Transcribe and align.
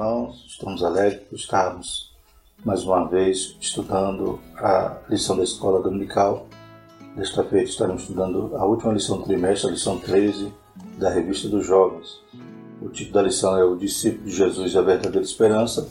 irmãos, 0.00 0.46
estamos 0.48 0.82
alegres 0.82 1.20
por 1.28 1.36
estarmos 1.36 2.10
mais 2.64 2.84
uma 2.84 3.06
vez 3.06 3.54
estudando 3.60 4.40
a 4.56 4.96
lição 5.10 5.36
da 5.36 5.44
escola 5.44 5.82
dominical. 5.82 6.46
Desta 7.14 7.44
feita 7.44 7.68
estaremos 7.68 8.02
estudando 8.02 8.56
a 8.56 8.64
última 8.64 8.94
lição 8.94 9.18
do 9.18 9.24
trimestre, 9.24 9.68
a 9.68 9.72
lição 9.72 9.98
13 9.98 10.54
da 10.96 11.10
revista 11.10 11.50
dos 11.50 11.66
jovens. 11.66 12.18
O 12.80 12.88
título 12.88 13.12
da 13.12 13.22
lição 13.24 13.58
é 13.58 13.62
O 13.62 13.76
Discípulo 13.76 14.24
de 14.24 14.34
Jesus 14.34 14.72
e 14.72 14.78
a 14.78 14.80
Verdadeira 14.80 15.20
Esperança. 15.20 15.86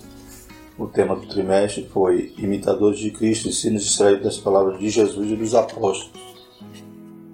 O 0.75 0.87
tema 0.87 1.15
do 1.15 1.27
trimestre 1.27 1.87
foi 1.93 2.33
Imitadores 2.35 2.97
de 2.97 3.11
Cristo, 3.11 3.47
ensinos 3.47 3.83
extraídos 3.83 4.23
das 4.23 4.37
palavras 4.37 4.79
de 4.79 4.89
Jesus 4.89 5.29
e 5.29 5.35
dos 5.35 5.53
apóstolos. 5.53 6.19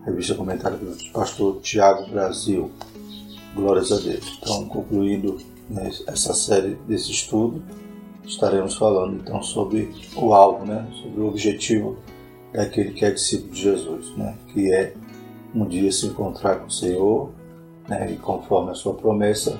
Revista 0.03 0.35
comentada 0.35 0.76
pelo 0.76 0.94
pastor 1.13 1.62
Tiago 1.62 2.12
Brasil. 2.12 2.70
Glórias 3.55 3.94
a 3.94 3.95
Deus. 3.95 4.38
Então, 4.41 4.66
concluindo 4.66 5.55
né, 5.69 5.89
essa 6.07 6.33
série 6.33 6.75
desse 6.87 7.11
estudo, 7.11 7.61
estaremos 8.23 8.75
falando 8.75 9.15
então 9.15 9.41
sobre 9.41 9.91
o 10.15 10.33
alvo, 10.33 10.65
né, 10.65 10.88
sobre 11.01 11.21
o 11.21 11.27
objetivo 11.27 11.97
daquele 12.53 12.91
que 12.91 13.05
é 13.05 13.11
discípulo 13.11 13.51
de 13.51 13.61
Jesus, 13.61 14.17
né, 14.17 14.35
que 14.53 14.73
é 14.73 14.93
um 15.53 15.65
dia 15.65 15.91
se 15.91 16.07
encontrar 16.07 16.57
com 16.57 16.67
o 16.67 16.71
Senhor, 16.71 17.29
né, 17.88 18.11
e 18.11 18.17
conforme 18.17 18.71
a 18.71 18.75
sua 18.75 18.93
promessa, 18.93 19.59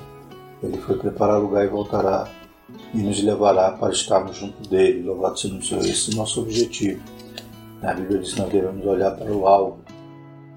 ele 0.62 0.78
foi 0.78 0.96
preparar 0.96 1.40
lugar 1.40 1.64
e 1.64 1.68
voltará 1.68 2.28
e 2.92 2.98
nos 2.98 3.22
levará 3.22 3.72
para 3.72 3.92
estarmos 3.92 4.36
junto 4.36 4.68
dele. 4.68 5.02
Louvado 5.02 5.38
seja 5.38 5.54
o 5.54 5.62
Senhor, 5.62 5.84
esse 5.84 6.10
é 6.10 6.14
o 6.14 6.16
nosso 6.16 6.40
objetivo. 6.40 7.00
A 7.82 7.92
Bíblia 7.92 8.18
diz 8.18 8.32
que 8.32 8.40
nós 8.40 8.50
devemos 8.50 8.84
olhar 8.84 9.12
para 9.12 9.30
o 9.30 9.46
alvo, 9.46 9.78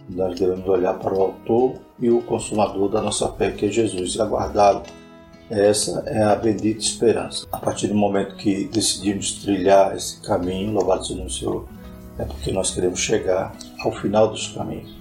nós 0.09 0.39
devemos 0.39 0.67
olhar 0.67 0.95
para 0.95 1.13
o 1.13 1.21
autor 1.21 1.73
e 1.99 2.09
o 2.09 2.21
consumador 2.21 2.89
da 2.89 3.01
nossa 3.01 3.27
fé, 3.33 3.51
que 3.51 3.67
é 3.67 3.69
Jesus, 3.69 4.15
e 4.15 4.21
aguardá-lo 4.21 4.81
essa 5.49 6.03
é 6.05 6.23
a 6.23 6.35
bendita 6.35 6.79
esperança. 6.79 7.47
A 7.51 7.57
partir 7.57 7.87
do 7.87 7.95
momento 7.95 8.35
que 8.35 8.65
decidimos 8.65 9.31
trilhar 9.43 9.95
esse 9.95 10.21
caminho, 10.21 10.73
louvado 10.73 11.05
seja 11.05 11.23
o 11.23 11.29
Senhor, 11.29 11.67
é 12.19 12.25
porque 12.25 12.51
nós 12.51 12.71
queremos 12.71 12.99
chegar 12.99 13.55
ao 13.79 13.91
final 13.91 14.27
dos 14.27 14.49
caminhos. 14.49 14.99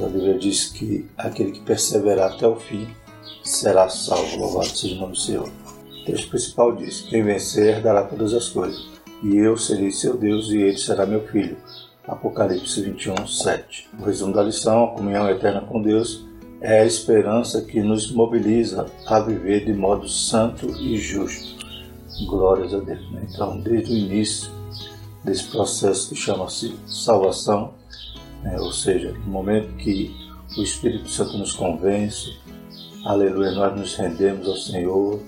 A 0.00 0.06
Bíblia 0.06 0.38
diz 0.38 0.68
que 0.68 1.06
aquele 1.18 1.52
que 1.52 1.60
perseverar 1.60 2.32
até 2.32 2.46
o 2.46 2.56
fim 2.56 2.88
será 3.42 3.88
salvo. 3.88 4.38
Louvado 4.38 4.68
seja 4.68 4.94
o 4.94 4.98
nome 4.98 5.12
do 5.12 5.18
Senhor. 5.18 5.48
O 5.48 6.04
texto 6.04 6.30
principal 6.30 6.74
diz: 6.74 7.02
Quem 7.02 7.24
vencer 7.24 7.82
dará 7.82 8.04
todas 8.04 8.32
as 8.32 8.48
coisas, 8.48 8.80
e 9.22 9.36
eu 9.36 9.56
serei 9.56 9.90
seu 9.90 10.16
Deus 10.16 10.50
e 10.50 10.58
ele 10.58 10.78
será 10.78 11.04
meu 11.04 11.26
filho. 11.26 11.58
Apocalipse 12.06 12.80
21, 12.80 13.26
7. 13.26 13.90
O 13.98 14.04
resumo 14.04 14.32
da 14.32 14.42
lição: 14.42 14.84
a 14.84 14.90
comunhão 14.92 15.28
eterna 15.28 15.60
com 15.60 15.82
Deus 15.82 16.27
é 16.60 16.80
a 16.80 16.86
esperança 16.86 17.62
que 17.62 17.80
nos 17.80 18.10
mobiliza 18.10 18.86
a 19.06 19.20
viver 19.20 19.64
de 19.64 19.72
modo 19.72 20.08
santo 20.08 20.68
e 20.80 20.98
justo. 20.98 21.56
Glórias 22.26 22.74
a 22.74 22.80
Deus. 22.80 23.10
Né? 23.12 23.26
Então, 23.32 23.60
desde 23.60 23.92
o 23.92 23.96
início 23.96 24.50
desse 25.22 25.44
processo 25.44 26.08
que 26.08 26.16
chama-se 26.16 26.74
salvação, 26.86 27.74
né? 28.42 28.58
ou 28.60 28.72
seja, 28.72 29.12
no 29.12 29.30
momento 29.30 29.76
que 29.76 30.14
o 30.56 30.62
Espírito 30.62 31.08
Santo 31.08 31.38
nos 31.38 31.52
convence, 31.52 32.36
aleluia, 33.04 33.52
nós 33.52 33.78
nos 33.78 33.94
rendemos 33.94 34.48
ao 34.48 34.56
Senhor, 34.56 35.20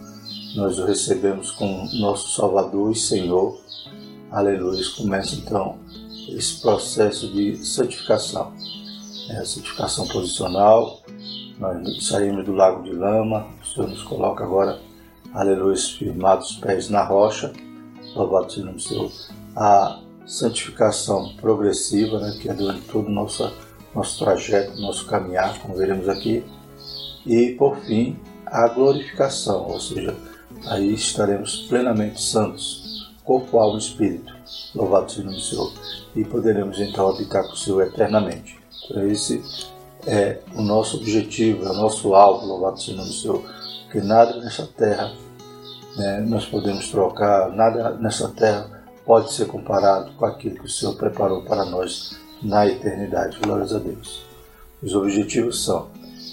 nós 0.56 0.78
o 0.80 0.84
recebemos 0.84 1.52
como 1.52 1.88
nosso 2.00 2.34
Salvador 2.34 2.90
e 2.90 2.96
Senhor, 2.96 3.56
aleluia. 4.32 4.82
Começa 4.96 5.36
então 5.36 5.78
esse 6.28 6.60
processo 6.60 7.28
de 7.28 7.56
santificação. 7.64 8.52
É 9.28 9.36
a 9.36 9.44
santificação 9.44 10.08
posicional, 10.08 10.99
nós 11.60 12.06
saímos 12.06 12.46
do 12.46 12.54
lago 12.54 12.82
de 12.82 12.92
lama, 12.92 13.46
o 13.62 13.66
Senhor 13.66 13.88
nos 13.88 14.02
coloca 14.02 14.42
agora, 14.42 14.80
aleluia, 15.34 15.76
firmados 15.76 16.52
os 16.52 16.56
pés 16.56 16.88
na 16.88 17.04
rocha, 17.04 17.52
louvado 18.14 18.50
seja 18.50 18.70
o 18.70 18.80
Senhor. 18.80 19.12
A 19.54 20.00
santificação 20.26 21.34
progressiva, 21.36 22.18
né, 22.18 22.38
que 22.40 22.48
é 22.48 22.54
durante 22.54 22.80
todo 22.88 23.08
o 23.08 23.10
nosso, 23.10 23.52
nosso 23.94 24.24
trajeto, 24.24 24.80
nosso 24.80 25.06
caminhar, 25.06 25.58
como 25.58 25.74
veremos 25.74 26.08
aqui. 26.08 26.42
E, 27.26 27.50
por 27.58 27.76
fim, 27.80 28.18
a 28.46 28.66
glorificação, 28.68 29.68
ou 29.68 29.78
seja, 29.78 30.16
aí 30.66 30.94
estaremos 30.94 31.66
plenamente 31.68 32.22
santos, 32.22 33.12
corpo, 33.22 33.58
alma 33.58 33.76
e 33.76 33.82
espírito. 33.82 34.34
Louvado 34.74 35.12
seja 35.12 35.28
o 35.28 35.38
Senhor. 35.38 35.72
E 36.16 36.24
poderemos 36.24 36.80
então 36.80 37.10
habitar 37.10 37.44
com 37.44 37.52
o 37.52 37.56
Senhor 37.56 37.82
eternamente. 37.82 38.58
Então, 38.88 39.06
esse 39.06 39.42
é 40.06 40.38
o 40.54 40.62
nosso 40.62 40.96
objetivo, 40.96 41.66
é 41.66 41.70
o 41.70 41.74
nosso 41.74 42.14
alvo, 42.14 42.46
louvado 42.46 42.80
seja 42.80 42.92
o 42.92 42.96
nome 42.96 43.08
do 43.08 43.14
Senhor, 43.14 43.42
porque 43.84 44.00
nada 44.00 44.36
nessa 44.40 44.66
terra 44.66 45.12
né, 45.96 46.20
nós 46.20 46.46
podemos 46.46 46.88
trocar, 46.88 47.50
nada 47.50 47.90
nessa 47.94 48.28
terra 48.28 48.80
pode 49.04 49.32
ser 49.32 49.46
comparado 49.46 50.12
com 50.12 50.24
aquilo 50.24 50.56
que 50.56 50.66
o 50.66 50.68
Senhor 50.68 50.94
preparou 50.94 51.42
para 51.42 51.64
nós 51.64 52.16
na 52.42 52.66
eternidade. 52.66 53.38
Glórias 53.40 53.74
a 53.74 53.78
Deus. 53.78 54.22
Os 54.82 54.94
objetivos 54.94 55.64
são 55.64 55.88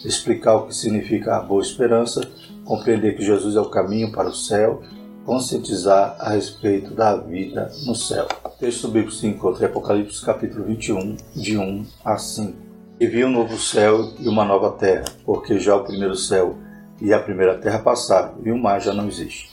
explicar 0.06 0.56
o 0.56 0.68
que 0.68 0.76
significa 0.76 1.36
a 1.36 1.42
boa 1.42 1.62
esperança, 1.62 2.22
compreender 2.64 3.16
que 3.16 3.26
Jesus 3.26 3.56
é 3.56 3.60
o 3.60 3.70
caminho 3.70 4.12
para 4.12 4.30
o 4.30 4.36
céu, 4.36 4.84
conscientizar 5.26 6.16
a 6.20 6.30
respeito 6.30 6.94
da 6.94 7.16
vida 7.16 7.72
no 7.86 7.96
céu. 7.96 8.28
O 8.46 8.50
texto 8.50 8.88
bíblico 8.88 9.12
se 9.12 9.28
encontra 9.28 9.66
em 9.66 9.70
Apocalipse 9.70 10.24
capítulo 10.24 10.66
21, 10.66 11.18
de 11.36 11.58
1 11.58 11.86
a 12.06 12.18
5. 12.18 12.67
E 13.00 13.06
vi 13.06 13.24
um 13.24 13.30
novo 13.30 13.60
céu 13.60 14.12
e 14.18 14.28
uma 14.28 14.44
nova 14.44 14.72
terra, 14.72 15.06
porque 15.24 15.60
já 15.60 15.76
o 15.76 15.84
primeiro 15.84 16.16
céu 16.16 16.56
e 17.00 17.14
a 17.14 17.20
primeira 17.20 17.56
terra 17.56 17.78
passaram, 17.78 18.40
e 18.44 18.52
o 18.52 18.58
mar 18.58 18.82
já 18.82 18.92
não 18.92 19.08
existe. 19.08 19.52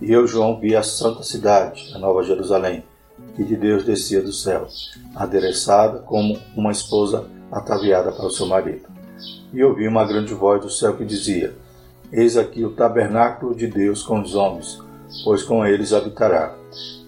E 0.00 0.12
eu, 0.12 0.28
João, 0.28 0.60
vi 0.60 0.76
a 0.76 0.82
santa 0.84 1.24
cidade, 1.24 1.92
a 1.92 1.98
nova 1.98 2.22
Jerusalém, 2.22 2.84
que 3.34 3.42
de 3.42 3.56
Deus 3.56 3.84
descia 3.84 4.22
do 4.22 4.32
céu, 4.32 4.68
adereçada 5.12 5.98
como 5.98 6.38
uma 6.56 6.70
esposa 6.70 7.28
ataviada 7.50 8.12
para 8.12 8.26
o 8.26 8.30
seu 8.30 8.46
marido. 8.46 8.86
E 9.52 9.64
ouvi 9.64 9.88
uma 9.88 10.04
grande 10.04 10.32
voz 10.32 10.62
do 10.62 10.70
céu 10.70 10.96
que 10.96 11.04
dizia: 11.04 11.52
Eis 12.12 12.36
aqui 12.36 12.64
o 12.64 12.76
tabernáculo 12.76 13.56
de 13.56 13.66
Deus 13.66 14.04
com 14.04 14.20
os 14.20 14.36
homens, 14.36 14.80
pois 15.24 15.42
com 15.42 15.66
eles 15.66 15.92
habitará. 15.92 16.54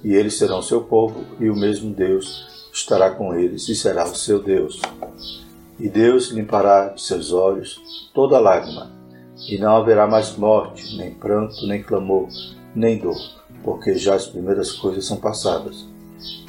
E 0.03 0.14
eles 0.14 0.36
serão 0.36 0.60
seu 0.60 0.80
povo, 0.80 1.24
e 1.38 1.48
o 1.48 1.54
mesmo 1.54 1.94
Deus 1.94 2.68
estará 2.72 3.08
com 3.12 3.36
eles, 3.36 3.68
e 3.68 3.76
será 3.76 4.04
o 4.04 4.16
seu 4.16 4.42
Deus 4.42 4.80
e 5.78 5.88
Deus 5.88 6.28
limpará 6.28 6.88
de 6.88 7.03
seus 7.03 7.32
olhos 7.32 8.10
toda 8.14 8.38
lágrima, 8.38 8.91
e 9.48 9.59
não 9.59 9.76
haverá 9.76 10.06
mais 10.06 10.37
morte, 10.37 10.97
nem 10.97 11.12
pranto, 11.12 11.66
nem 11.66 11.82
clamor, 11.82 12.28
nem 12.75 12.98
dor, 12.98 13.19
porque 13.62 13.94
já 13.94 14.15
as 14.15 14.26
primeiras 14.26 14.72
coisas 14.72 15.04
são 15.04 15.19
passadas. 15.19 15.86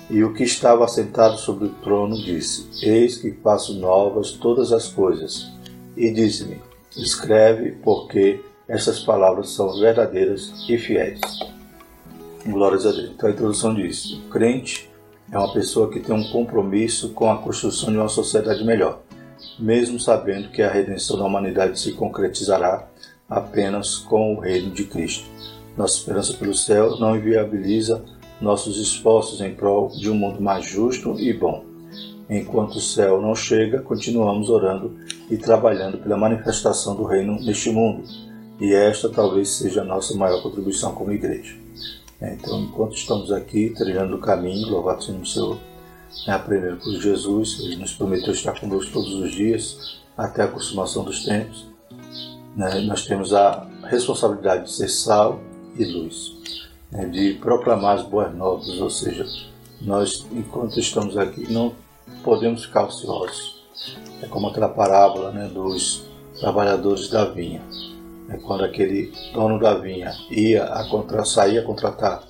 E 0.10 0.24
o 0.24 0.34
que 0.34 0.44
estava 0.44 0.86
assentado 0.86 1.38
sobre 1.38 1.66
o 1.66 1.74
trono 1.84 2.16
disse: 2.16 2.70
Eis 2.82 3.18
que 3.18 3.32
faço 3.32 3.74
novas 3.78 4.32
todas 4.32 4.72
as 4.72 4.88
coisas. 4.88 5.52
E 5.98 6.10
disse-me: 6.10 6.62
Escreve, 6.96 7.72
porque 7.84 8.40
essas 8.70 9.02
palavras 9.02 9.50
são 9.50 9.78
verdadeiras 9.78 10.54
e 10.70 10.78
fiéis. 10.78 11.20
Glórias 12.46 12.86
a 12.86 12.92
Deus. 12.94 13.10
Então 13.10 13.28
a 13.28 13.34
introdução 13.34 13.76
diz: 13.76 14.14
o 14.14 14.30
crente 14.30 14.90
é 15.30 15.38
uma 15.38 15.52
pessoa 15.52 15.92
que 15.92 16.00
tem 16.00 16.16
um 16.16 16.32
compromisso 16.32 17.10
com 17.10 17.30
a 17.30 17.40
construção 17.40 17.92
de 17.92 17.98
uma 17.98 18.08
sociedade 18.08 18.64
melhor 18.64 19.02
mesmo 19.60 20.00
sabendo 20.00 20.50
que 20.50 20.62
a 20.62 20.72
redenção 20.72 21.18
da 21.18 21.26
humanidade 21.26 21.80
se 21.80 21.94
concretizará 21.94 22.88
apenas 23.30 23.98
com 23.98 24.36
o 24.36 24.40
reino 24.40 24.72
de 24.72 24.84
Cristo. 24.86 25.26
Nossa 25.76 25.98
esperança 25.98 26.34
pelo 26.34 26.54
céu 26.54 26.98
não 27.00 27.16
inviabiliza 27.16 28.04
nossos 28.42 28.80
esforços 28.80 29.42
em 29.42 29.54
prol 29.54 29.90
de 29.90 30.10
um 30.10 30.16
mundo 30.16 30.42
mais 30.42 30.66
justo 30.66 31.20
e 31.20 31.34
bom. 31.34 31.66
Enquanto 32.30 32.76
o 32.76 32.82
céu 32.82 33.22
não 33.22 33.34
chega, 33.34 33.82
continuamos 33.82 34.50
orando 34.50 34.96
e 35.30 35.38
trabalhando 35.38 35.98
pela 35.98 36.18
manifestação 36.18 36.96
do 36.96 37.04
reino 37.04 37.40
neste 37.42 37.70
mundo. 37.70 38.04
E 38.60 38.74
esta 38.74 39.08
talvez 39.08 39.50
seja 39.50 39.82
a 39.82 39.86
nossa 39.86 40.16
maior 40.16 40.42
contribuição 40.42 40.94
como 40.94 41.12
igreja. 41.12 41.56
Então, 42.22 42.62
enquanto 42.62 42.96
estamos 42.96 43.32
aqui 43.32 43.70
trilhando 43.70 44.16
o 44.16 44.20
caminho, 44.20 44.68
louvado 44.68 45.04
seja 45.04 45.18
o 45.18 45.26
Senhor, 45.26 45.58
né, 46.26 46.38
por 46.38 46.94
Jesus, 46.94 47.60
ele 47.60 47.78
nos 47.78 47.94
prometeu 47.94 48.34
estar 48.34 48.60
conosco 48.60 48.92
todos 48.92 49.14
os 49.14 49.32
dias, 49.32 50.00
até 50.18 50.44
a 50.44 50.48
consumação 50.48 51.04
dos 51.04 51.24
tempos. 51.26 51.66
Né, 52.56 52.80
nós 52.82 53.06
temos 53.06 53.34
a 53.34 53.68
responsabilidade 53.84 54.66
de 54.66 54.72
ser 54.72 54.90
sal 54.90 55.40
e 55.76 55.86
luz, 55.86 56.36
né, 56.92 57.06
de 57.06 57.34
proclamar 57.36 57.98
as 57.98 58.04
boas 58.04 58.34
novas, 58.36 58.68
ou 58.80 58.90
seja, 58.90 59.26
nós, 59.82 60.26
enquanto 60.32 60.80
estamos 60.80 61.18
aqui, 61.18 61.52
não 61.52 61.74
podemos 62.24 62.66
ficar 62.66 62.86
ociosos. 62.86 63.58
É 64.22 64.28
como 64.28 64.48
aquela 64.48 64.70
parábola 64.70 65.32
né, 65.32 65.48
dos 65.48 66.06
trabalhadores 66.40 67.10
da 67.10 67.26
vinha. 67.26 67.62
É 68.30 68.38
quando 68.38 68.64
aquele 68.64 69.14
dono 69.34 69.60
da 69.60 69.76
vinha 69.76 70.14
ia 70.30 70.66
a 70.66 70.90
contra, 70.90 71.24
saía 71.24 71.62
a 71.62 71.64
contratar 71.64 72.24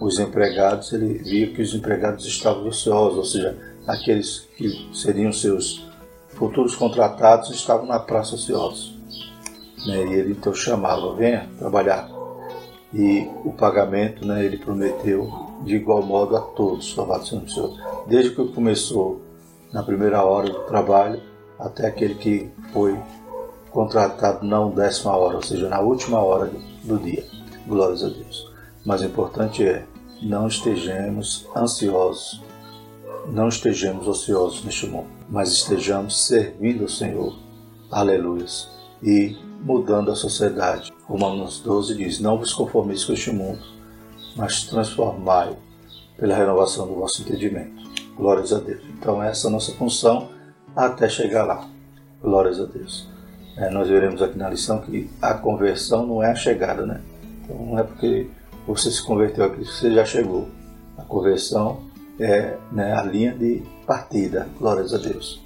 os 0.00 0.18
empregados, 0.18 0.92
ele 0.92 1.18
via 1.18 1.52
que 1.52 1.62
os 1.62 1.74
empregados 1.74 2.26
estavam 2.26 2.66
ociosos, 2.66 3.18
ou 3.18 3.24
seja, 3.24 3.56
aqueles 3.86 4.40
que 4.56 4.88
seriam 4.92 5.32
seus 5.32 5.86
futuros 6.28 6.74
contratados 6.74 7.50
estavam 7.50 7.86
na 7.86 7.98
praça 7.98 8.34
ociosos. 8.34 8.94
Né? 9.86 10.06
E 10.06 10.14
ele 10.14 10.32
então 10.32 10.54
chamava, 10.54 11.14
venha 11.14 11.48
trabalhar. 11.58 12.08
e 12.92 13.28
o 13.44 13.52
pagamento, 13.52 14.26
né, 14.26 14.44
ele 14.44 14.56
prometeu 14.56 15.28
de 15.64 15.74
igual 15.76 16.02
modo 16.02 16.36
a 16.36 16.40
todos, 16.40 16.94
louvado 16.96 17.26
seja 17.26 17.42
o 17.42 17.48
Senhor. 17.48 18.04
Desde 18.06 18.30
que 18.30 18.52
começou 18.52 19.20
na 19.72 19.82
primeira 19.82 20.22
hora 20.22 20.48
do 20.48 20.60
trabalho 20.60 21.20
até 21.58 21.86
aquele 21.86 22.14
que 22.14 22.50
foi 22.72 22.96
contratado 23.70 24.46
na 24.46 24.64
décima 24.68 25.16
hora, 25.16 25.36
ou 25.36 25.42
seja, 25.42 25.68
na 25.68 25.80
última 25.80 26.20
hora 26.20 26.50
do 26.84 26.98
dia. 26.98 27.24
Glórias 27.66 28.04
a 28.04 28.08
Deus. 28.08 28.53
Mas 28.84 29.00
o 29.00 29.04
importante 29.04 29.66
é 29.66 29.86
não 30.22 30.46
estejamos 30.46 31.46
ansiosos, 31.56 32.42
não 33.26 33.48
estejamos 33.48 34.06
ociosos 34.06 34.64
neste 34.64 34.86
mundo, 34.86 35.08
mas 35.28 35.50
estejamos 35.50 36.26
servindo 36.26 36.82
ao 36.82 36.88
Senhor. 36.88 37.38
Aleluia. 37.90 38.46
E 39.02 39.36
mudando 39.60 40.10
a 40.10 40.16
sociedade. 40.16 40.92
Romanos 41.04 41.60
12 41.60 41.94
diz: 41.94 42.20
Não 42.20 42.38
vos 42.38 42.52
conformeis 42.52 43.04
com 43.04 43.12
este 43.12 43.30
mundo, 43.30 43.62
mas 44.36 44.64
transformai 44.64 45.56
pela 46.18 46.36
renovação 46.36 46.86
do 46.86 46.94
vosso 46.94 47.22
entendimento. 47.22 47.82
Glórias 48.16 48.52
a 48.52 48.58
Deus. 48.58 48.82
Então, 48.98 49.22
essa 49.22 49.46
é 49.46 49.48
a 49.48 49.52
nossa 49.52 49.72
função 49.72 50.28
até 50.76 51.08
chegar 51.08 51.44
lá. 51.44 51.68
Glórias 52.22 52.60
a 52.60 52.64
Deus. 52.64 53.08
É, 53.56 53.70
nós 53.70 53.88
veremos 53.88 54.22
aqui 54.22 54.36
na 54.38 54.48
lição 54.48 54.80
que 54.80 55.10
a 55.20 55.34
conversão 55.34 56.06
não 56.06 56.22
é 56.22 56.30
a 56.30 56.34
chegada, 56.34 56.84
né? 56.84 57.00
Então, 57.42 57.66
não 57.66 57.78
é 57.78 57.82
porque 57.82 58.28
você 58.66 58.90
se 58.90 59.02
converteu 59.02 59.44
a 59.44 59.50
Cristo 59.50 59.74
você 59.74 59.92
já 59.92 60.04
chegou. 60.04 60.48
A 60.96 61.02
conversão 61.02 61.82
é 62.18 62.56
né, 62.72 62.92
a 62.92 63.02
linha 63.02 63.34
de 63.34 63.62
partida. 63.86 64.48
Glórias 64.58 64.94
a 64.94 64.98
Deus. 64.98 65.42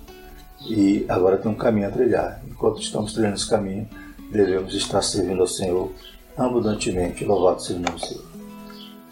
E 0.68 1.04
agora 1.08 1.36
tem 1.36 1.50
um 1.50 1.54
caminho 1.54 1.88
a 1.88 1.90
trilhar. 1.90 2.42
Enquanto 2.48 2.80
estamos 2.80 3.12
trilhando 3.12 3.36
esse 3.36 3.48
caminho, 3.48 3.88
devemos 4.30 4.74
estar 4.74 5.02
servindo 5.02 5.40
ao 5.40 5.46
Senhor 5.46 5.90
abundantemente. 6.36 7.24
Louvado 7.24 7.62
seja 7.62 7.78
o 7.78 7.82
nome 7.82 7.98
do 7.98 8.06
Senhor. 8.06 8.24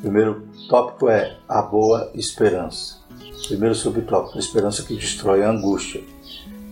Primeiro 0.00 0.46
tópico 0.68 1.08
é 1.08 1.36
a 1.48 1.62
boa 1.62 2.10
esperança. 2.14 2.98
Primeiro 3.48 3.74
subtópico, 3.74 4.36
a 4.36 4.40
esperança 4.40 4.82
que 4.82 4.94
destrói 4.94 5.42
a 5.42 5.50
angústia. 5.50 6.02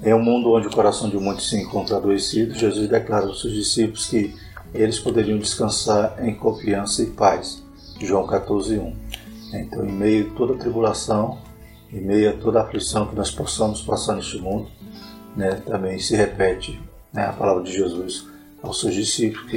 Em 0.02 0.12
um 0.12 0.22
mundo 0.22 0.52
onde 0.52 0.66
o 0.66 0.70
coração 0.70 1.08
de 1.08 1.16
muitos 1.16 1.48
se 1.48 1.56
encontra 1.56 1.96
adoecido, 1.96 2.54
Jesus 2.54 2.88
declara 2.88 3.26
aos 3.26 3.40
seus 3.40 3.54
discípulos 3.54 4.06
que 4.06 4.34
eles 4.74 4.98
poderiam 4.98 5.38
descansar 5.38 6.16
em 6.18 6.34
confiança 6.34 7.02
e 7.02 7.06
paz. 7.06 7.62
João 8.00 8.26
14, 8.26 8.76
1. 8.78 8.96
Então, 9.54 9.86
em 9.86 9.92
meio 9.92 10.30
a 10.32 10.36
toda 10.36 10.54
tribulação, 10.54 11.38
em 11.92 12.00
meio 12.00 12.30
a 12.30 12.32
toda 12.32 12.60
aflição 12.60 13.06
que 13.06 13.14
nós 13.14 13.30
possamos 13.30 13.80
passar 13.82 14.16
neste 14.16 14.38
mundo, 14.38 14.68
né, 15.36 15.62
também 15.64 15.98
se 15.98 16.16
repete 16.16 16.80
né, 17.12 17.26
a 17.26 17.32
palavra 17.32 17.62
de 17.62 17.72
Jesus 17.72 18.26
aos 18.62 18.80
seus 18.80 18.94
discípulos 18.94 19.50
que 19.50 19.56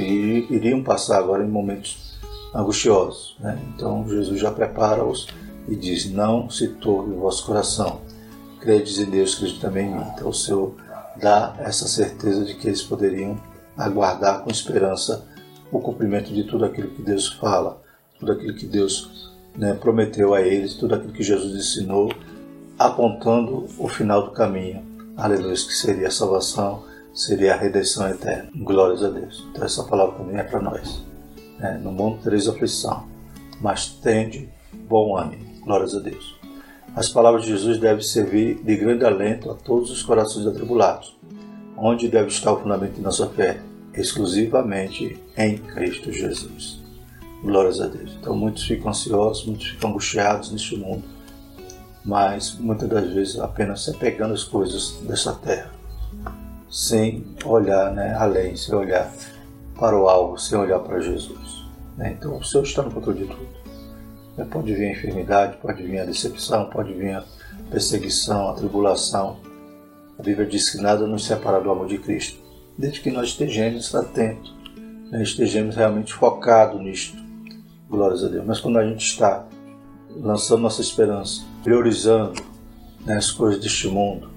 iriam 0.50 0.82
passar 0.82 1.18
agora 1.18 1.44
em 1.44 1.48
momentos 1.48 2.18
angustiosos. 2.54 3.36
Né? 3.40 3.58
Então, 3.74 4.08
Jesus 4.08 4.40
já 4.40 4.52
prepara-os 4.52 5.26
e 5.68 5.74
diz: 5.74 6.10
Não 6.10 6.48
se 6.48 6.68
torne 6.68 7.14
o 7.14 7.20
vosso 7.20 7.44
coração. 7.44 8.00
Credes 8.60 8.98
em 8.98 9.10
Deus, 9.10 9.34
crede 9.34 9.58
também 9.60 9.88
em 9.88 9.94
mim. 9.94 10.04
Então, 10.14 10.28
o 10.28 10.34
Senhor 10.34 10.74
dá 11.20 11.56
essa 11.58 11.88
certeza 11.88 12.44
de 12.44 12.54
que 12.54 12.68
eles 12.68 12.82
poderiam 12.82 13.36
aguardar 13.78 14.42
com 14.42 14.50
esperança 14.50 15.24
o 15.70 15.78
cumprimento 15.80 16.32
de 16.32 16.44
tudo 16.44 16.64
aquilo 16.64 16.90
que 16.90 17.02
Deus 17.02 17.28
fala, 17.28 17.80
tudo 18.18 18.32
aquilo 18.32 18.54
que 18.54 18.66
Deus 18.66 19.30
né, 19.56 19.74
prometeu 19.74 20.34
a 20.34 20.42
eles, 20.42 20.74
tudo 20.74 20.94
aquilo 20.94 21.12
que 21.12 21.22
Jesus 21.22 21.54
ensinou, 21.54 22.12
apontando 22.78 23.66
o 23.78 23.88
final 23.88 24.22
do 24.24 24.30
caminho. 24.32 24.82
Aleluia, 25.16 25.54
que 25.54 25.74
seria 25.74 26.08
a 26.08 26.10
salvação, 26.10 26.84
seria 27.12 27.54
a 27.54 27.56
redenção 27.56 28.08
eterna. 28.08 28.50
Glórias 28.56 29.02
a 29.02 29.10
Deus. 29.10 29.46
Então 29.50 29.64
essa 29.64 29.84
palavra 29.84 30.16
também 30.16 30.36
é 30.36 30.42
para 30.42 30.60
nós. 30.60 31.02
Né? 31.58 31.78
No 31.82 31.92
mundo 31.92 32.22
tereis 32.22 32.48
aflição, 32.48 33.06
mas 33.60 33.88
tende 33.88 34.48
bom 34.88 35.16
ânimo. 35.16 35.44
Glórias 35.64 35.94
a 35.94 35.98
Deus. 35.98 36.38
As 36.94 37.08
palavras 37.08 37.42
de 37.42 37.50
Jesus 37.50 37.78
devem 37.78 38.02
servir 38.02 38.62
de 38.62 38.76
grande 38.76 39.04
alento 39.04 39.50
a 39.50 39.54
todos 39.54 39.90
os 39.90 40.02
corações 40.02 40.46
atribulados. 40.46 41.16
Onde 41.76 42.08
deve 42.08 42.28
estar 42.28 42.52
o 42.52 42.60
fundamento 42.60 42.94
de 42.94 43.00
nossa 43.00 43.28
fé? 43.28 43.60
Exclusivamente 43.98 45.20
em 45.36 45.58
Cristo 45.58 46.12
Jesus. 46.12 46.80
Glórias 47.42 47.80
a 47.80 47.86
Deus. 47.86 48.16
Então 48.20 48.36
muitos 48.36 48.64
ficam 48.64 48.90
ansiosos, 48.90 49.44
muitos 49.46 49.68
ficam 49.68 49.90
angustiados 49.90 50.50
neste 50.50 50.76
mundo, 50.76 51.04
mas 52.04 52.54
muitas 52.54 52.88
das 52.88 53.12
vezes 53.12 53.38
apenas 53.38 53.84
se 53.84 53.90
apegando 53.90 54.34
às 54.34 54.44
coisas 54.44 54.92
dessa 55.02 55.32
terra, 55.34 55.70
sem 56.70 57.24
olhar 57.44 57.92
né, 57.92 58.14
além, 58.14 58.56
sem 58.56 58.74
olhar 58.74 59.12
para 59.78 59.96
o 59.96 60.08
alvo, 60.08 60.38
sem 60.38 60.58
olhar 60.58 60.78
para 60.80 61.00
Jesus. 61.00 61.66
Né? 61.96 62.16
Então 62.18 62.36
o 62.38 62.44
Senhor 62.44 62.64
está 62.64 62.82
no 62.82 62.90
controle 62.90 63.20
de 63.20 63.26
tudo. 63.26 63.48
Né, 64.36 64.46
pode 64.50 64.74
vir 64.74 64.86
a 64.86 64.92
enfermidade, 64.92 65.56
pode 65.58 65.82
vir 65.82 66.00
a 66.00 66.04
decepção, 66.04 66.66
pode 66.70 66.92
vir 66.92 67.16
a 67.16 67.24
perseguição, 67.70 68.48
a 68.48 68.54
tribulação. 68.54 69.38
A 70.18 70.22
Bíblia 70.22 70.46
diz 70.46 70.70
que 70.70 70.78
nada 70.78 71.06
nos 71.06 71.24
separa 71.24 71.60
do 71.60 71.70
amor 71.70 71.86
de 71.86 71.98
Cristo 71.98 72.37
desde 72.78 73.00
que 73.00 73.10
nós 73.10 73.30
estejamos 73.30 73.92
atentos, 73.92 74.54
né, 75.10 75.20
estejamos 75.22 75.74
realmente 75.74 76.14
focados 76.14 76.80
nisto. 76.80 77.18
Glórias 77.90 78.22
a 78.22 78.28
Deus. 78.28 78.46
Mas 78.46 78.60
quando 78.60 78.78
a 78.78 78.86
gente 78.86 79.04
está 79.04 79.44
lançando 80.14 80.60
nossa 80.60 80.80
esperança, 80.80 81.42
priorizando 81.64 82.40
né, 83.04 83.16
as 83.16 83.30
coisas 83.30 83.60
deste 83.60 83.88
mundo, 83.88 84.30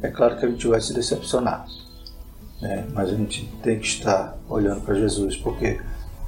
é 0.00 0.08
claro 0.08 0.38
que 0.38 0.46
a 0.46 0.48
gente 0.48 0.66
vai 0.66 0.80
se 0.80 0.94
decepcionar. 0.94 1.66
Né? 2.62 2.86
Mas 2.94 3.10
a 3.10 3.14
gente 3.14 3.46
tem 3.62 3.78
que 3.78 3.86
estar 3.86 4.38
olhando 4.48 4.80
para 4.80 4.94
Jesus, 4.94 5.36
porque 5.36 5.78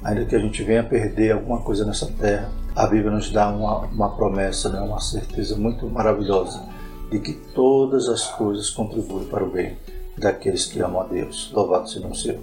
ainda 0.03 0.25
que 0.25 0.35
a 0.35 0.39
gente 0.39 0.61
venha 0.63 0.83
perder 0.83 1.31
alguma 1.31 1.61
coisa 1.61 1.85
nessa 1.85 2.05
terra, 2.07 2.51
a 2.75 2.85
Bíblia 2.85 3.11
nos 3.11 3.31
dá 3.31 3.49
uma, 3.49 3.79
uma 3.85 4.15
promessa, 4.15 4.69
né, 4.69 4.79
uma 4.81 4.99
certeza 4.99 5.57
muito 5.57 5.87
maravilhosa 5.87 6.61
de 7.09 7.19
que 7.19 7.33
todas 7.33 8.07
as 8.07 8.27
coisas 8.31 8.69
contribuem 8.69 9.25
para 9.25 9.43
o 9.43 9.49
bem 9.49 9.77
daqueles 10.19 10.65
que 10.65 10.79
amam 10.79 11.01
a 11.01 11.05
Deus. 11.05 11.51
Louvado 11.53 11.89
seja 11.89 12.07
o 12.07 12.15
Senhor. 12.15 12.39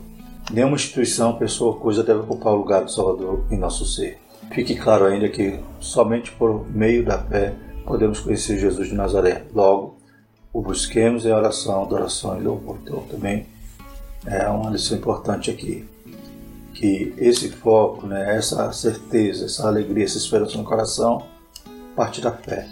Nenhuma 0.50 0.76
instituição, 0.76 1.36
pessoa 1.36 1.72
ou 1.72 1.80
coisa 1.80 2.02
deve 2.02 2.20
ocupar 2.20 2.52
o 2.52 2.56
lugar 2.56 2.84
do 2.84 2.90
Salvador 2.90 3.44
em 3.50 3.58
nosso 3.58 3.84
ser. 3.84 4.18
Fique 4.52 4.76
claro 4.76 5.04
ainda 5.04 5.28
que 5.28 5.58
somente 5.80 6.30
por 6.32 6.64
meio 6.70 7.04
da 7.04 7.18
fé 7.18 7.54
podemos 7.84 8.20
conhecer 8.20 8.58
Jesus 8.58 8.88
de 8.88 8.94
Nazaré. 8.94 9.44
Logo, 9.52 9.96
o 10.52 10.62
busquemos 10.62 11.26
em 11.26 11.32
oração, 11.32 11.82
adoração 11.82 12.38
e 12.38 12.42
louvor. 12.42 12.78
Então, 12.82 13.02
também 13.10 13.46
é 14.24 14.48
uma 14.48 14.70
lição 14.70 14.96
importante 14.96 15.50
aqui. 15.50 15.84
Que 16.72 17.14
esse 17.18 17.50
foco, 17.50 18.06
né, 18.06 18.36
essa 18.36 18.70
certeza, 18.72 19.46
essa 19.46 19.66
alegria, 19.66 20.04
essa 20.04 20.18
esperança 20.18 20.56
no 20.56 20.64
coração, 20.64 21.26
parte 21.96 22.20
da 22.20 22.30
fé, 22.30 22.68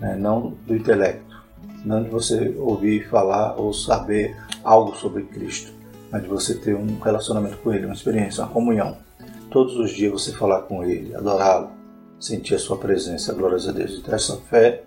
né, 0.00 0.16
não 0.16 0.54
do 0.66 0.74
intelecto 0.74 1.27
não 1.84 2.02
de 2.02 2.10
você 2.10 2.54
ouvir 2.58 3.08
falar 3.08 3.56
ou 3.56 3.72
saber 3.72 4.36
algo 4.64 4.94
sobre 4.96 5.24
Cristo, 5.24 5.72
mas 6.10 6.22
de 6.22 6.28
você 6.28 6.54
ter 6.54 6.74
um 6.74 6.98
relacionamento 6.98 7.58
com 7.58 7.72
Ele, 7.72 7.86
uma 7.86 7.94
experiência, 7.94 8.42
uma 8.42 8.52
comunhão. 8.52 8.96
Todos 9.50 9.76
os 9.76 9.90
dias 9.92 10.12
você 10.12 10.32
falar 10.32 10.62
com 10.62 10.84
Ele, 10.84 11.14
adorá-lo, 11.14 11.70
sentir 12.20 12.54
a 12.54 12.58
sua 12.58 12.76
presença, 12.76 13.32
glórias 13.32 13.68
a 13.68 13.72
Deus. 13.72 13.98
Então 13.98 14.14
essa 14.14 14.36
fé 14.36 14.84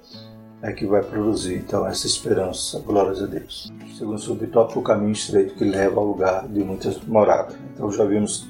é 0.61 0.71
que 0.71 0.85
vai 0.85 1.01
produzir 1.01 1.55
então 1.55 1.87
essa 1.87 2.05
esperança, 2.05 2.79
glórias 2.79 3.21
a 3.21 3.25
Deus. 3.25 3.71
Segundo 3.97 4.19
subtópico, 4.19 4.79
o 4.79 4.83
caminho 4.83 5.11
estreito 5.11 5.55
que 5.55 5.63
leva 5.63 5.99
ao 5.99 6.05
lugar 6.05 6.47
de 6.47 6.63
muitas 6.63 7.01
moradas. 7.03 7.55
Então 7.73 7.91
já 7.91 8.05
vimos 8.05 8.47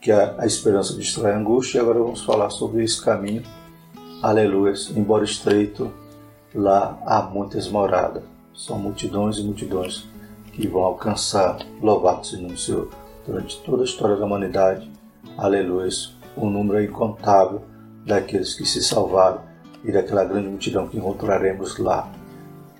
que 0.00 0.12
a, 0.12 0.34
a 0.38 0.46
esperança 0.46 0.94
destrói 0.94 1.32
a 1.32 1.38
angústia 1.38 1.80
agora 1.80 1.98
vamos 1.98 2.22
falar 2.22 2.50
sobre 2.50 2.84
esse 2.84 3.02
caminho, 3.02 3.42
aleluia, 4.22 4.74
embora 4.94 5.24
estreito, 5.24 5.90
lá 6.54 6.98
há 7.04 7.22
muitas 7.22 7.68
moradas. 7.68 8.22
São 8.54 8.78
multidões 8.78 9.38
e 9.38 9.44
multidões 9.44 10.06
que 10.52 10.66
vão 10.66 10.82
alcançar, 10.82 11.58
louvado 11.80 12.26
seja 12.26 12.46
o 12.46 12.58
Senhor, 12.58 12.88
durante 13.26 13.60
toda 13.62 13.82
a 13.82 13.84
história 13.84 14.16
da 14.16 14.24
humanidade. 14.24 14.90
Aleluia. 15.36 15.88
Um 16.36 16.50
número 16.50 16.82
incontável 16.82 17.62
daqueles 18.04 18.54
que 18.54 18.64
se 18.64 18.82
salvaram 18.82 19.40
e 19.84 19.92
daquela 19.92 20.24
grande 20.24 20.48
multidão 20.48 20.88
que 20.88 20.96
encontraremos 20.96 21.78
lá. 21.78 22.10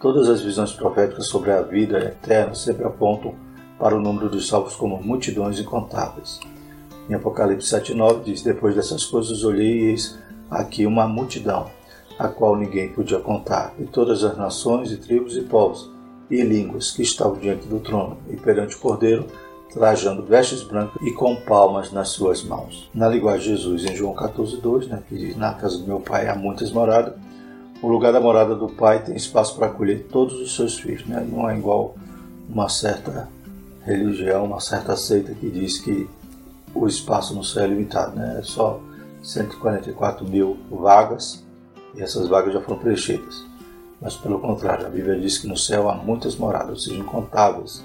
Todas 0.00 0.28
as 0.28 0.40
visões 0.40 0.72
proféticas 0.72 1.26
sobre 1.26 1.50
a 1.50 1.62
vida 1.62 1.98
eterna 1.98 2.54
sempre 2.54 2.84
apontam 2.84 3.34
para 3.78 3.96
o 3.96 4.00
número 4.00 4.28
dos 4.28 4.48
salvos 4.48 4.75
como 4.75 5.02
multidões 5.02 5.58
incontáveis. 5.58 6.40
Em 7.08 7.14
Apocalipse 7.14 7.75
7,9 7.75 8.22
diz: 8.22 8.42
Depois 8.42 8.75
dessas 8.75 9.04
coisas 9.04 9.44
olhei 9.44 9.90
eis 9.90 10.18
aqui 10.50 10.87
uma 10.87 11.06
multidão 11.06 11.66
a 12.18 12.28
qual 12.28 12.56
ninguém 12.56 12.88
podia 12.88 13.20
contar, 13.20 13.75
e 13.78 13.84
todas 13.84 14.25
as 14.25 14.37
nações 14.37 14.90
e 14.90 14.96
tribos 14.96 15.37
e 15.37 15.42
povos 15.42 15.90
e 16.30 16.42
línguas 16.42 16.90
que 16.90 17.02
estavam 17.02 17.38
diante 17.38 17.66
do 17.66 17.80
trono 17.80 18.18
e 18.28 18.37
perante 18.37 18.76
o 18.76 18.78
Cordeiro, 18.80 19.26
trajando 19.72 20.22
vestes 20.22 20.62
brancas 20.62 21.00
e 21.02 21.12
com 21.12 21.37
palmas 21.37 21.92
nas 21.92 22.08
suas 22.08 22.42
mãos. 22.42 22.90
Na 22.94 23.08
linguagem 23.08 23.54
de 23.54 23.56
Jesus, 23.56 23.84
em 23.84 23.94
João 23.94 24.14
14,2, 24.14 24.88
né, 24.88 25.02
que 25.08 25.16
diz: 25.16 25.37
Na 25.37 25.54
casa 25.54 25.78
do 25.78 25.87
meu 25.87 26.00
pai 26.00 26.28
há 26.28 26.34
muitas 26.34 26.72
moradas. 26.72 27.14
O 27.80 27.87
lugar 27.87 28.12
da 28.12 28.20
morada 28.20 28.56
do 28.56 28.68
pai 28.68 29.04
tem 29.04 29.14
espaço 29.14 29.54
para 29.56 29.66
acolher 29.66 30.06
todos 30.10 30.40
os 30.40 30.56
seus 30.56 30.78
filhos. 30.78 31.06
Né? 31.06 31.25
Não 31.30 31.48
é 31.48 31.56
igual 31.56 31.94
uma 32.48 32.68
certa 32.68 33.28
religião, 33.84 34.44
uma 34.44 34.60
certa 34.60 34.96
seita 34.96 35.32
que 35.32 35.48
diz 35.48 35.78
que 35.78 36.08
o 36.75 36.87
espaço 36.87 37.34
no 37.34 37.44
céu 37.44 37.64
é 37.64 37.66
limitado, 37.68 38.16
né? 38.16 38.38
É 38.40 38.42
só 38.42 38.80
144 39.22 40.26
mil 40.26 40.56
vagas 40.70 41.46
e 41.99 42.02
essas 42.02 42.28
vagas 42.28 42.55
já 42.55 42.61
foram 42.61 42.78
preenchidas. 42.78 43.45
Mas 44.00 44.17
pelo 44.17 44.38
contrário, 44.38 44.87
a 44.87 44.90
Bíblia 44.90 45.19
diz 45.19 45.38
que 45.38 45.49
no 45.49 45.57
céu 45.57 45.90
há 45.90 45.95
muitas 45.95 46.37
moradas, 46.37 46.71
ou 46.71 46.76
seja, 46.76 46.97
incontáveis. 46.97 47.83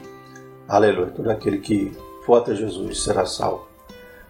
Aleluia. 0.67 1.07
Todo 1.07 1.29
aquele 1.31 1.57
que 1.57 1.91
for 2.25 2.35
até 2.35 2.55
Jesus 2.55 3.03
será 3.03 3.25
salvo. 3.25 3.67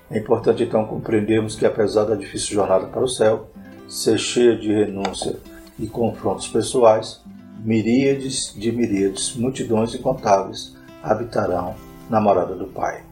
É 0.09 0.17
importante 0.17 0.63
então 0.63 0.85
compreendermos 0.85 1.55
que 1.55 1.65
apesar 1.65 2.05
da 2.05 2.15
difícil 2.15 2.55
jornada 2.55 2.87
para 2.87 3.03
o 3.03 3.07
céu 3.07 3.49
ser 3.87 4.17
cheia 4.17 4.55
de 4.55 4.71
renúncia 4.71 5.37
e 5.77 5.87
confrontos 5.87 6.47
pessoais, 6.47 7.21
miríades 7.59 8.53
de 8.55 8.71
miríades, 8.71 9.35
multidões 9.35 9.93
incontáveis 9.93 10.75
habitarão 11.01 11.75
na 12.09 12.21
morada 12.21 12.55
do 12.55 12.67
Pai. 12.67 13.03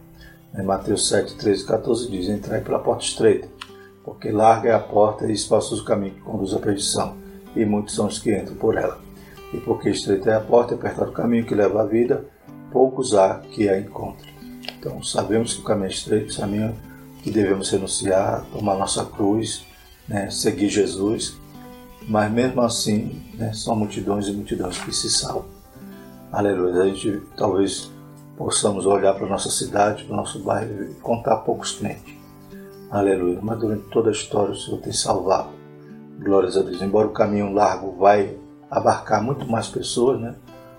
Em 0.58 0.64
Mateus 0.64 1.08
7, 1.08 1.36
13 1.36 1.64
e 1.64 1.66
14 1.66 2.12
diz: 2.12 2.28
Entrai 2.30 2.62
pela 2.62 2.80
porta 2.80 3.04
estreita, 3.04 3.48
porque 4.04 4.32
larga 4.32 4.70
é 4.70 4.74
a 4.74 4.80
porta 4.80 5.26
e 5.26 5.34
espaçoso 5.34 5.84
o 5.84 5.86
caminho 5.86 6.16
que 6.16 6.22
conduz 6.22 6.54
à 6.54 6.60
perdição, 6.60 7.16
e 7.56 7.66
muitos 7.66 7.96
são 7.96 8.08
os 8.08 8.20
que 8.20 8.36
entram 8.36 8.56
por 8.56 8.78
ela. 8.78 9.00
E 9.54 9.58
porque 9.58 9.90
estreita 9.90 10.32
é 10.32 10.36
a 10.36 10.40
porta 10.40 10.74
e 10.74 10.78
apertado 10.78 11.12
o 11.12 11.14
caminho 11.14 11.46
que 11.46 11.56
leva 11.56 11.82
à 11.82 11.86
vida, 11.86 12.26
poucos 12.72 13.14
há 13.14 13.40
que 13.40 13.68
a 13.70 13.80
encontrem. 13.80 14.34
Então 14.80 15.04
sabemos 15.04 15.54
que 15.54 15.62
o 15.62 15.64
caminho 15.64 15.88
é 15.88 15.92
estreito, 15.92 16.34
o 16.34 16.38
caminho 16.38 16.76
que 17.22 17.30
devemos 17.30 17.70
renunciar, 17.70 18.46
tomar 18.52 18.76
nossa 18.76 19.06
cruz, 19.06 19.66
né, 20.08 20.30
seguir 20.30 20.70
Jesus, 20.70 21.38
mas 22.08 22.32
mesmo 22.32 22.62
assim 22.62 23.22
né, 23.36 23.54
são 23.54 23.76
multidões 23.76 24.28
e 24.28 24.34
multidões 24.34 24.78
que 24.80 24.92
se 24.92 25.10
salvam. 25.10 25.46
Aleluia. 26.32 26.84
A 26.84 26.88
gente 26.88 27.22
talvez 27.38 27.92
possamos 28.38 28.86
olhar 28.86 29.14
para 29.14 29.26
a 29.26 29.30
nossa 29.30 29.52
cidade, 29.52 30.06
para 30.06 30.14
o 30.14 30.18
nosso 30.18 30.40
bairro 30.40 30.86
e 30.86 30.94
contar 30.96 31.38
poucos 31.38 31.74
crentes. 31.74 32.21
Aleluia. 32.92 33.40
Mas 33.42 33.58
durante 33.58 33.84
toda 33.84 34.10
a 34.10 34.12
história 34.12 34.52
o 34.52 34.56
Senhor 34.56 34.82
tem 34.82 34.92
salvado. 34.92 35.50
Glórias 36.20 36.58
a 36.58 36.62
Deus. 36.62 36.82
Embora 36.82 37.08
o 37.08 37.12
caminho 37.12 37.54
largo 37.54 37.96
vai 37.98 38.38
abarcar 38.70 39.24
muito 39.24 39.50
mais 39.50 39.70
pessoas, 39.70 40.20
né? 40.20 40.36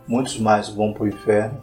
muitos 0.07 0.39
mais 0.39 0.69
vão 0.69 0.93
para 0.93 1.05
o 1.05 1.09
inferno, 1.09 1.59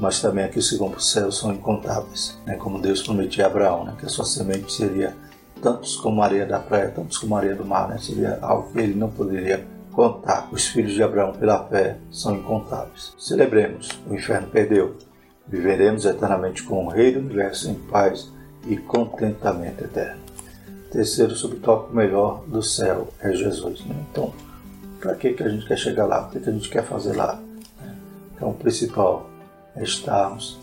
mas 0.00 0.20
também 0.20 0.44
aqueles 0.44 0.70
que 0.70 0.78
vão 0.78 0.88
para 0.88 0.98
o 0.98 1.02
céu 1.02 1.30
são 1.30 1.52
incontáveis. 1.52 2.40
Né? 2.46 2.56
Como 2.56 2.80
Deus 2.80 3.02
prometia 3.02 3.44
a 3.44 3.48
Abraão, 3.48 3.84
né? 3.84 3.94
que 3.98 4.06
a 4.06 4.08
sua 4.08 4.24
semente 4.24 4.72
seria 4.72 5.14
tantos 5.60 5.96
como 5.96 6.22
a 6.22 6.24
areia 6.24 6.46
da 6.46 6.58
praia, 6.58 6.90
tantos 6.90 7.18
como 7.18 7.36
a 7.36 7.40
areia 7.40 7.54
do 7.54 7.64
mar. 7.64 7.86
Né? 7.86 7.98
Seria 7.98 8.38
algo 8.40 8.72
que 8.72 8.78
ele 8.78 8.94
não 8.94 9.10
poderia 9.10 9.66
contar. 9.92 10.48
Os 10.50 10.68
filhos 10.68 10.92
de 10.92 11.02
Abraão, 11.02 11.32
pela 11.32 11.64
fé, 11.68 11.98
são 12.10 12.34
incontáveis. 12.34 13.14
Celebremos. 13.18 13.90
O 14.08 14.14
inferno 14.14 14.48
perdeu. 14.48 14.96
Viveremos 15.46 16.06
eternamente 16.06 16.62
com 16.62 16.86
o 16.86 16.88
Rei 16.88 17.12
do 17.12 17.18
Universo 17.18 17.68
em 17.68 17.74
paz 17.74 18.32
e 18.66 18.76
contentamento 18.76 19.84
eterno. 19.84 20.20
Terceiro 20.90 21.34
subtópico 21.34 21.94
melhor 21.94 22.44
do 22.46 22.62
céu 22.62 23.08
é 23.20 23.32
Jesus. 23.32 23.84
Né? 23.84 23.96
Então, 24.10 24.32
para 25.00 25.14
que, 25.14 25.32
que 25.32 25.42
a 25.42 25.48
gente 25.48 25.66
quer 25.66 25.78
chegar 25.78 26.06
lá? 26.06 26.26
O 26.26 26.30
que, 26.30 26.40
que 26.40 26.48
a 26.48 26.52
gente 26.52 26.68
quer 26.68 26.84
fazer 26.84 27.16
lá? 27.16 27.40
Então, 28.34 28.50
o 28.50 28.54
principal 28.54 29.28
é 29.74 29.82
estarmos, 29.82 30.58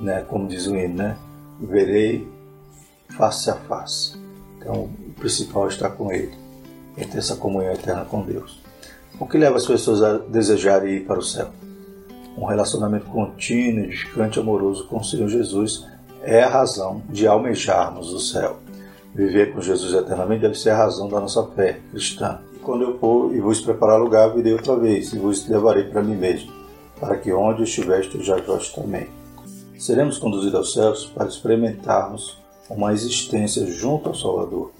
né, 0.00 0.22
como 0.22 0.48
diz 0.48 0.66
o 0.66 0.76
hino, 0.76 0.96
né? 0.96 1.16
verei 1.60 2.26
face 3.10 3.50
a 3.50 3.54
face. 3.54 4.16
Então, 4.58 4.84
o 4.84 5.12
principal 5.18 5.66
é 5.66 5.68
estar 5.68 5.90
com 5.90 6.10
Ele, 6.10 6.32
ter 6.96 7.18
essa 7.18 7.36
comunhão 7.36 7.72
eterna 7.72 8.04
com 8.04 8.22
Deus. 8.22 8.62
O 9.18 9.26
que 9.26 9.38
leva 9.38 9.56
as 9.56 9.66
pessoas 9.66 10.02
a 10.02 10.18
desejarem 10.18 10.94
ir 10.94 11.04
para 11.04 11.18
o 11.18 11.22
céu? 11.22 11.50
Um 12.36 12.46
relacionamento 12.46 13.06
contínuo, 13.06 13.84
edificante, 13.84 14.40
amoroso 14.40 14.86
com 14.88 14.96
o 14.96 15.04
Senhor 15.04 15.28
Jesus 15.28 15.86
é 16.26 16.42
a 16.42 16.48
razão 16.48 17.02
de 17.08 17.26
almejarmos 17.26 18.12
o 18.12 18.18
céu. 18.18 18.56
Viver 19.14 19.52
com 19.52 19.60
Jesus 19.60 19.94
eternamente 19.94 20.42
deve 20.42 20.58
ser 20.58 20.70
a 20.70 20.76
razão 20.76 21.08
da 21.08 21.20
nossa 21.20 21.44
fé 21.48 21.80
cristã. 21.90 22.40
Quando 22.62 22.82
eu 22.82 22.98
for 22.98 23.34
e 23.34 23.40
vos 23.40 23.60
preparar 23.60 24.00
lugar, 24.00 24.34
virei 24.34 24.52
outra 24.52 24.74
vez 24.74 25.12
e 25.12 25.18
vos 25.18 25.46
levarei 25.46 25.84
para 25.84 26.02
mim 26.02 26.16
mesmo, 26.16 26.50
para 26.98 27.16
que 27.18 27.32
onde 27.32 27.60
eu 27.60 27.64
estiver 27.64 28.00
esteja 28.00 28.36
vós 28.38 28.70
também. 28.70 29.06
Seremos 29.78 30.18
conduzidos 30.18 30.54
aos 30.54 30.72
céus 30.72 31.06
para 31.06 31.28
experimentarmos 31.28 32.42
uma 32.70 32.92
existência 32.92 33.66
junto 33.66 34.08
ao 34.08 34.14
Salvador. 34.14 34.72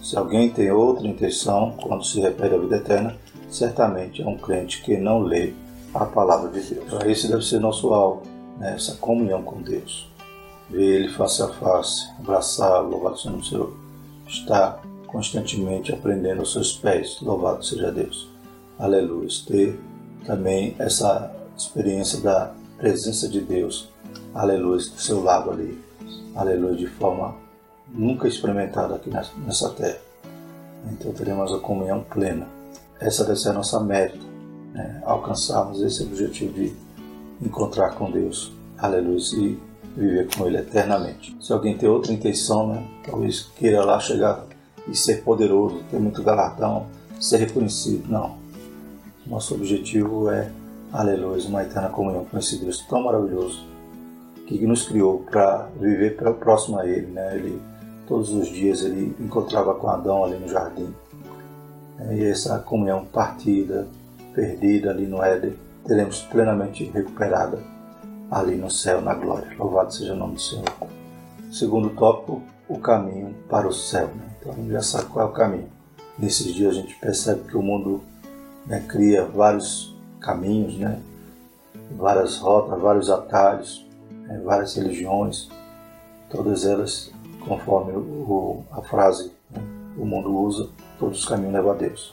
Se 0.00 0.16
alguém 0.16 0.50
tem 0.50 0.70
outra 0.70 1.06
intenção 1.06 1.74
quando 1.82 2.04
se 2.04 2.20
refere 2.20 2.54
à 2.54 2.58
vida 2.58 2.76
eterna, 2.76 3.16
certamente 3.50 4.22
é 4.22 4.26
um 4.26 4.36
crente 4.36 4.82
que 4.82 4.96
não 4.96 5.18
lê 5.18 5.52
a 5.92 6.04
palavra 6.04 6.48
de 6.48 6.60
Deus. 6.60 6.86
Esse 7.04 7.28
deve 7.28 7.44
ser 7.44 7.58
nosso 7.58 7.92
alvo, 7.92 8.22
né? 8.58 8.74
essa 8.76 8.94
comunhão 8.94 9.42
com 9.42 9.60
Deus 9.60 10.15
ver 10.68 11.00
ele 11.00 11.08
face 11.08 11.42
a 11.42 11.48
face, 11.48 12.08
abraçá-lo, 12.18 12.90
louvado 12.90 13.18
seja 13.18 13.36
o 13.36 13.44
Senhor, 13.44 13.76
estar 14.26 14.82
constantemente 15.06 15.92
aprendendo 15.92 16.40
aos 16.40 16.52
seus 16.52 16.72
pés, 16.72 17.18
louvado 17.22 17.64
seja 17.64 17.90
Deus. 17.90 18.28
Aleluia. 18.78 19.28
Ter 19.46 19.80
também 20.26 20.74
essa 20.78 21.34
experiência 21.56 22.20
da 22.20 22.52
presença 22.76 23.28
de 23.28 23.40
Deus, 23.40 23.88
aleluia, 24.34 24.78
do 24.78 25.00
seu 25.00 25.22
lado 25.22 25.50
ali, 25.50 25.82
aleluia, 26.34 26.76
de 26.76 26.86
forma 26.86 27.34
nunca 27.88 28.28
experimentada 28.28 28.96
aqui 28.96 29.10
nessa 29.10 29.70
terra. 29.70 29.98
Então 30.92 31.12
teremos 31.12 31.52
a 31.52 31.58
comunhão 31.58 32.04
plena. 32.04 32.46
Essa 33.00 33.24
deve 33.24 33.38
ser 33.38 33.50
a 33.50 33.54
nossa 33.54 33.80
meta, 33.80 34.18
né? 34.72 35.02
alcançarmos 35.04 35.80
esse 35.80 36.02
objetivo 36.02 36.52
de 36.52 36.74
encontrar 37.40 37.94
com 37.94 38.10
Deus, 38.10 38.52
aleluia, 38.78 39.18
e 39.36 39.58
viver 39.96 40.28
com 40.34 40.46
Ele 40.46 40.58
eternamente. 40.58 41.36
Se 41.40 41.52
alguém 41.52 41.76
tem 41.76 41.88
outra 41.88 42.12
intenção, 42.12 42.68
né, 42.68 42.86
talvez 43.04 43.50
queira 43.56 43.84
lá 43.84 43.98
chegar 43.98 44.44
e 44.86 44.94
ser 44.94 45.22
poderoso, 45.22 45.82
ter 45.90 45.98
muito 45.98 46.22
galardão, 46.22 46.86
ser 47.20 47.38
reconhecido. 47.38 48.08
Não. 48.08 48.36
Nosso 49.26 49.54
objetivo 49.54 50.30
é, 50.30 50.50
aleluia, 50.92 51.42
uma 51.48 51.62
eterna 51.62 51.88
comunhão 51.88 52.24
com 52.24 52.38
esse 52.38 52.58
Deus 52.58 52.84
tão 52.86 53.02
maravilhoso 53.02 53.64
que 54.46 54.64
nos 54.64 54.86
criou 54.86 55.24
para 55.30 55.68
viver 55.80 56.16
próximo 56.38 56.78
a 56.78 56.86
Ele. 56.86 57.06
Né? 57.06 57.36
Ele 57.36 57.60
todos 58.06 58.30
os 58.30 58.48
dias 58.48 58.82
ele 58.82 59.14
encontrava 59.20 59.74
com 59.74 59.88
Adão 59.88 60.24
ali 60.24 60.38
no 60.38 60.48
jardim. 60.48 60.94
E 62.12 62.24
essa 62.24 62.58
comunhão 62.58 63.04
partida, 63.04 63.86
perdida 64.34 64.90
ali 64.90 65.06
no 65.06 65.22
Éden, 65.22 65.54
teremos 65.84 66.22
plenamente 66.22 66.84
recuperada 66.84 67.58
ali 68.30 68.56
no 68.56 68.70
céu, 68.70 69.00
na 69.00 69.14
glória. 69.14 69.54
Louvado 69.58 69.92
seja 69.92 70.12
o 70.12 70.16
nome 70.16 70.34
do 70.34 70.40
Senhor. 70.40 70.64
Segundo 71.50 71.90
tópico, 71.90 72.42
o 72.68 72.78
caminho 72.78 73.34
para 73.48 73.68
o 73.68 73.72
céu. 73.72 74.08
Né? 74.08 74.28
Então 74.38 74.52
a 74.52 74.56
gente 74.56 74.72
já 74.72 74.82
sabe 74.82 75.06
qual 75.06 75.26
é 75.26 75.30
o 75.30 75.32
caminho. 75.32 75.68
Nesses 76.18 76.54
dias 76.54 76.76
a 76.76 76.80
gente 76.80 76.94
percebe 76.96 77.48
que 77.48 77.56
o 77.56 77.62
mundo 77.62 78.02
né, 78.66 78.84
cria 78.88 79.24
vários 79.24 79.94
caminhos, 80.20 80.76
né? 80.78 81.00
várias 81.96 82.38
rotas, 82.38 82.80
vários 82.80 83.10
atalhos, 83.10 83.86
né? 84.10 84.40
várias 84.44 84.74
religiões, 84.74 85.48
todas 86.30 86.64
elas 86.64 87.12
conforme 87.46 87.92
o, 87.92 88.64
a 88.72 88.82
frase 88.82 89.32
né? 89.50 89.62
o 89.96 90.04
mundo 90.04 90.36
usa, 90.36 90.68
todos 90.98 91.20
os 91.20 91.24
caminhos 91.26 91.52
levam 91.52 91.70
a 91.70 91.74
Deus. 91.74 92.12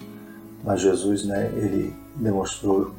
Mas 0.63 0.79
Jesus, 0.79 1.25
né, 1.25 1.51
ele 1.55 1.93
demonstrou 2.15 2.91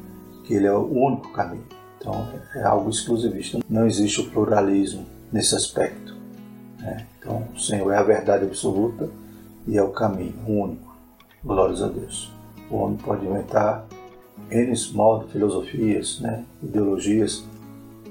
que 0.43 0.53
ele 0.53 0.67
é 0.67 0.73
o 0.73 0.85
único 0.85 1.31
caminho. 1.31 1.65
Então 2.05 2.27
é 2.53 2.63
algo 2.63 2.91
exclusivista. 2.91 3.57
Não 3.67 3.87
existe 3.87 4.21
o 4.21 4.29
pluralismo 4.29 5.07
nesse 5.31 5.55
aspecto. 5.55 6.15
Né? 6.77 7.07
Então 7.17 7.47
o 7.51 7.59
Senhor 7.59 7.91
é 7.91 7.97
a 7.97 8.03
verdade 8.03 8.45
absoluta 8.45 9.09
e 9.67 9.75
é 9.75 9.81
o 9.81 9.89
caminho 9.89 10.35
único. 10.47 10.95
Glórias 11.43 11.81
a 11.81 11.87
Deus. 11.87 12.31
O 12.69 12.77
homem 12.77 12.97
pode 12.97 13.25
inventar 13.25 13.87
N 14.51 14.73
modos, 14.93 15.31
filosofias, 15.31 16.19
né? 16.19 16.45
ideologias, 16.61 17.43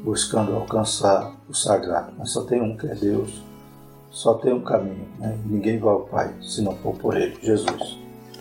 buscando 0.02 0.56
alcançar 0.56 1.32
o 1.48 1.54
sagrado. 1.54 2.12
Mas 2.18 2.32
só 2.32 2.42
tem 2.42 2.60
um 2.60 2.76
que 2.76 2.88
é 2.88 2.96
Deus, 2.96 3.44
só 4.10 4.34
tem 4.34 4.52
um 4.52 4.62
caminho. 4.62 5.06
Né? 5.20 5.38
Ninguém 5.46 5.78
vai 5.78 5.92
ao 5.92 6.00
Pai 6.00 6.34
se 6.42 6.62
não 6.62 6.74
for 6.78 6.96
por 6.96 7.16
Ele, 7.16 7.38
Jesus. 7.40 7.96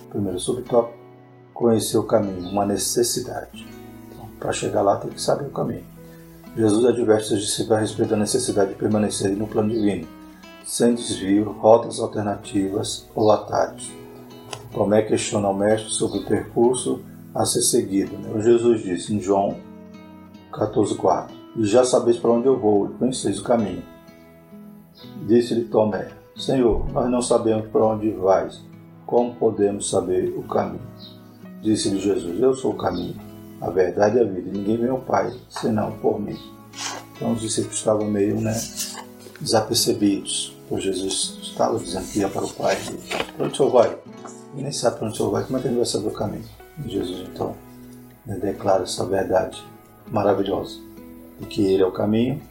Primeiro 0.10 0.39
subtópico, 0.39 0.98
conhecer 1.53 2.00
o 2.00 2.03
caminho, 2.03 2.50
uma 2.50 2.65
necessidade. 2.65 3.73
Para 4.43 4.51
chegar 4.51 4.81
lá 4.81 4.97
tem 4.97 5.09
que 5.09 5.21
saber 5.21 5.45
o 5.45 5.51
caminho. 5.51 5.85
Jesus 6.57 6.83
adverte 6.83 7.29
seus 7.29 7.39
discípulos 7.39 7.77
a 7.77 7.79
respeito 7.79 8.09
da 8.09 8.17
necessidade 8.17 8.71
de 8.71 8.75
permanecerem 8.75 9.38
no 9.38 9.47
plano 9.47 9.69
divino, 9.69 10.05
sem 10.65 10.93
desvio, 10.93 11.53
rotas 11.53 11.97
alternativas 11.97 13.07
ou 13.15 13.31
atalhos. 13.31 13.89
Tomé 14.73 15.01
questiona 15.03 15.47
o 15.47 15.53
mestre 15.53 15.91
sobre 15.91 16.19
o 16.19 16.25
percurso 16.25 17.00
a 17.33 17.45
ser 17.45 17.62
seguido. 17.62 18.17
Né? 18.17 18.41
Jesus 18.41 18.83
disse 18.83 19.15
em 19.15 19.21
João 19.21 19.55
14,4: 20.51 21.29
E 21.55 21.65
já 21.65 21.85
sabeis 21.85 22.17
para 22.17 22.31
onde 22.31 22.45
eu 22.45 22.59
vou, 22.59 22.88
e 22.88 22.93
conheceis 22.95 23.39
o 23.39 23.45
caminho. 23.45 23.83
Disse-lhe 25.25 25.63
Tomé: 25.69 26.09
Senhor, 26.35 26.85
nós 26.91 27.09
não 27.09 27.21
sabemos 27.21 27.67
para 27.67 27.85
onde 27.85 28.12
vais, 28.12 28.62
como 29.05 29.35
podemos 29.35 29.89
saber 29.89 30.33
o 30.38 30.43
caminho? 30.43 30.85
Disse-lhe 31.62 31.97
Jesus: 31.97 32.38
Eu 32.41 32.53
sou 32.53 32.73
o 32.73 32.77
caminho 32.77 33.23
a 33.63 33.70
verdade 33.70 34.17
e 34.17 34.22
a 34.22 34.24
vida. 34.24 34.51
Ninguém 34.51 34.77
vem 34.77 34.89
ao 34.89 35.00
Pai 35.00 35.34
senão 35.50 35.91
por 35.93 36.20
mim. 36.20 36.38
Então 37.15 37.32
os 37.32 37.41
discípulos 37.41 37.77
estavam 37.77 38.05
meio 38.05 38.39
né, 38.39 38.53
desapercebidos, 39.39 40.55
pois 40.67 40.84
Jesus 40.84 41.39
estava 41.41 41.79
dizendo 41.79 42.05
que 42.12 42.20
ia 42.20 42.29
para 42.29 42.43
o 42.43 42.53
Pai. 42.53 42.77
Para 43.36 43.46
onde 43.46 43.62
o 43.62 43.70
vai? 43.70 43.98
E 44.55 44.62
nem 44.62 44.72
sabe 44.72 44.98
para 44.98 45.08
onde 45.08 45.22
o 45.22 45.32
vai, 45.32 45.43
como 45.46 45.58
é 45.58 45.62
que 45.62 45.67
ele 45.67 45.77
vai 45.77 45.86
saber 45.86 46.08
o 46.08 46.12
caminho? 46.12 46.46
E 46.86 46.89
Jesus 46.89 47.27
então 47.29 47.55
declara 48.25 48.84
essa 48.84 49.05
verdade 49.05 49.63
maravilhosa, 50.12 50.79
de 51.39 51.46
que 51.46 51.62
Ele 51.62 51.84
é 51.84 51.86
o 51.86 51.91
caminho, 51.91 52.41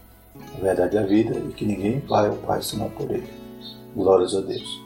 a 0.57 0.61
verdade 0.61 0.97
e 0.97 0.99
a 0.99 1.03
vida, 1.03 1.39
e 1.39 1.53
que 1.53 1.65
ninguém 1.65 2.01
vai 2.01 2.29
ao 2.29 2.37
Pai 2.37 2.63
senão 2.63 2.91
por 2.91 3.11
Ele. 3.11 3.29
Glórias 3.95 4.35
a 4.35 4.41
Deus. 4.41 4.83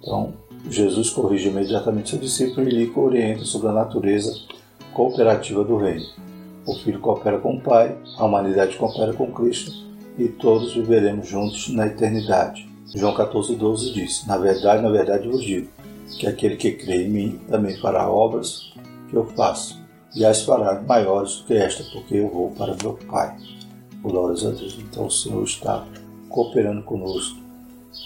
Então, 0.00 0.34
Jesus 0.68 1.10
corrige 1.10 1.48
imediatamente 1.48 2.10
seu 2.10 2.18
discípulo 2.18 2.68
e 2.68 2.70
lhe 2.70 2.92
orienta 2.94 3.44
sobre 3.44 3.68
a 3.68 3.72
natureza 3.72 4.32
cooperativa 4.92 5.64
do 5.64 5.76
reino. 5.76 6.06
O 6.66 6.74
Filho 6.76 7.00
coopera 7.00 7.38
com 7.38 7.56
o 7.56 7.60
Pai, 7.60 7.96
a 8.16 8.24
humanidade 8.24 8.76
coopera 8.76 9.12
com 9.12 9.32
Cristo 9.32 9.72
e 10.18 10.28
todos 10.28 10.74
viveremos 10.74 11.28
juntos 11.28 11.68
na 11.70 11.86
eternidade. 11.86 12.68
João 12.94 13.14
14,12 13.14 13.92
diz: 13.92 14.26
Na 14.26 14.36
verdade, 14.36 14.82
na 14.82 14.90
verdade 14.90 15.28
vos 15.28 15.42
digo, 15.42 15.68
que 16.18 16.26
aquele 16.26 16.56
que 16.56 16.72
crê 16.72 17.06
em 17.06 17.10
mim 17.10 17.40
também 17.48 17.76
fará 17.78 18.08
obras 18.08 18.72
que 19.08 19.16
eu 19.16 19.24
faço, 19.26 19.80
e 20.14 20.24
as 20.24 20.42
fará 20.42 20.80
maiores 20.82 21.36
do 21.36 21.44
que 21.46 21.54
esta, 21.54 21.84
porque 21.92 22.16
eu 22.16 22.28
vou 22.28 22.50
para 22.50 22.76
meu 22.80 22.98
Pai. 23.10 23.36
Glórias 24.02 24.44
a 24.44 24.50
Deus. 24.50 24.78
Então 24.78 25.06
o 25.06 25.10
Senhor 25.10 25.42
está 25.42 25.86
cooperando 26.28 26.82
conosco. 26.82 27.38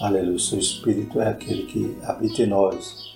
Aleluia. 0.01 0.39
Seu 0.39 0.59
Espírito 0.59 1.21
é 1.21 1.29
aquele 1.31 1.65
que 1.65 1.97
habita 2.05 2.43
em 2.43 2.47
nós. 2.47 3.15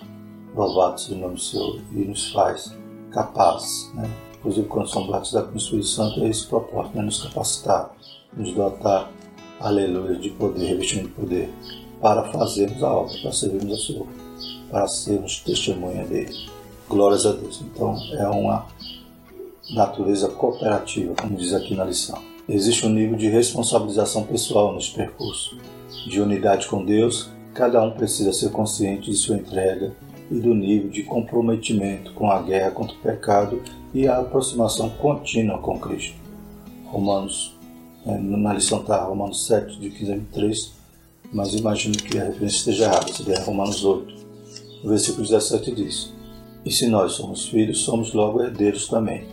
Louvado 0.55 0.99
seja 0.99 1.15
o 1.15 1.19
nome 1.19 1.35
do 1.35 1.41
Senhor 1.41 1.79
e 1.93 1.99
nos 1.99 2.31
faz 2.31 2.75
capazes. 3.11 3.91
Né? 3.93 4.09
Inclusive, 4.39 4.67
quando 4.67 5.07
batizados 5.07 5.49
com 5.49 5.55
o 5.55 5.57
Espírito 5.57 5.87
Santo, 5.87 6.23
é 6.23 6.29
esse 6.29 6.47
propósito, 6.47 6.97
né? 6.97 7.03
nos 7.03 7.23
capacitar, 7.23 7.91
nos 8.35 8.53
dotar, 8.53 9.11
aleluia, 9.59 10.15
de 10.15 10.29
poder, 10.31 10.65
revestimento 10.65 11.09
de 11.09 11.13
poder, 11.13 11.53
para 12.01 12.31
fazermos 12.31 12.81
a 12.81 12.91
obra, 12.91 13.13
para 13.21 13.31
servirmos 13.31 13.71
ao 13.71 13.79
Senhor, 13.79 14.07
para 14.71 14.87
sermos 14.87 15.39
testemunha 15.41 16.03
dele. 16.05 16.49
Glórias 16.89 17.25
a 17.25 17.31
Deus. 17.31 17.61
Então, 17.61 17.95
é 18.13 18.27
uma 18.27 18.65
natureza 19.69 20.27
cooperativa, 20.27 21.13
como 21.15 21.37
diz 21.37 21.53
aqui 21.53 21.75
na 21.75 21.85
lição. 21.85 22.19
Existe 22.49 22.85
um 22.85 22.89
nível 22.89 23.15
de 23.15 23.29
responsabilização 23.29 24.23
pessoal 24.23 24.73
nesse 24.73 24.91
percurso. 24.91 25.57
De 26.07 26.19
unidade 26.19 26.67
com 26.67 26.83
Deus, 26.83 27.29
cada 27.53 27.81
um 27.81 27.91
precisa 27.91 28.33
ser 28.33 28.51
consciente 28.51 29.11
de 29.11 29.15
sua 29.15 29.35
entrega 29.35 29.93
e 30.31 30.39
do 30.39 30.53
nível 30.55 30.89
de 30.89 31.03
comprometimento 31.03 32.13
com 32.13 32.31
a 32.31 32.41
guerra 32.41 32.71
contra 32.71 32.95
o 32.95 32.99
pecado 32.99 33.61
e 33.93 34.07
a 34.07 34.19
aproximação 34.19 34.89
contínua 34.89 35.57
com 35.59 35.79
Cristo. 35.79 36.15
Romanos, 36.85 37.55
é, 38.05 38.17
na 38.17 38.53
lição 38.53 38.79
está 38.81 39.03
Romanos 39.03 39.45
7, 39.45 39.79
de 39.79 39.89
15 39.89 40.11
a 40.11 40.15
23, 40.15 40.73
mas 41.33 41.53
imagino 41.53 41.95
que 41.95 42.17
a 42.17 42.23
referência 42.23 42.57
esteja 42.57 42.85
errada, 42.85 43.13
seria 43.13 43.43
Romanos 43.43 43.83
8. 43.83 44.15
O 44.83 44.89
versículo 44.89 45.27
17 45.27 45.75
diz: 45.75 46.13
E 46.65 46.71
se 46.71 46.87
nós 46.87 47.13
somos 47.13 47.47
filhos, 47.47 47.79
somos 47.79 48.13
logo 48.13 48.41
herdeiros 48.41 48.87
também 48.87 49.25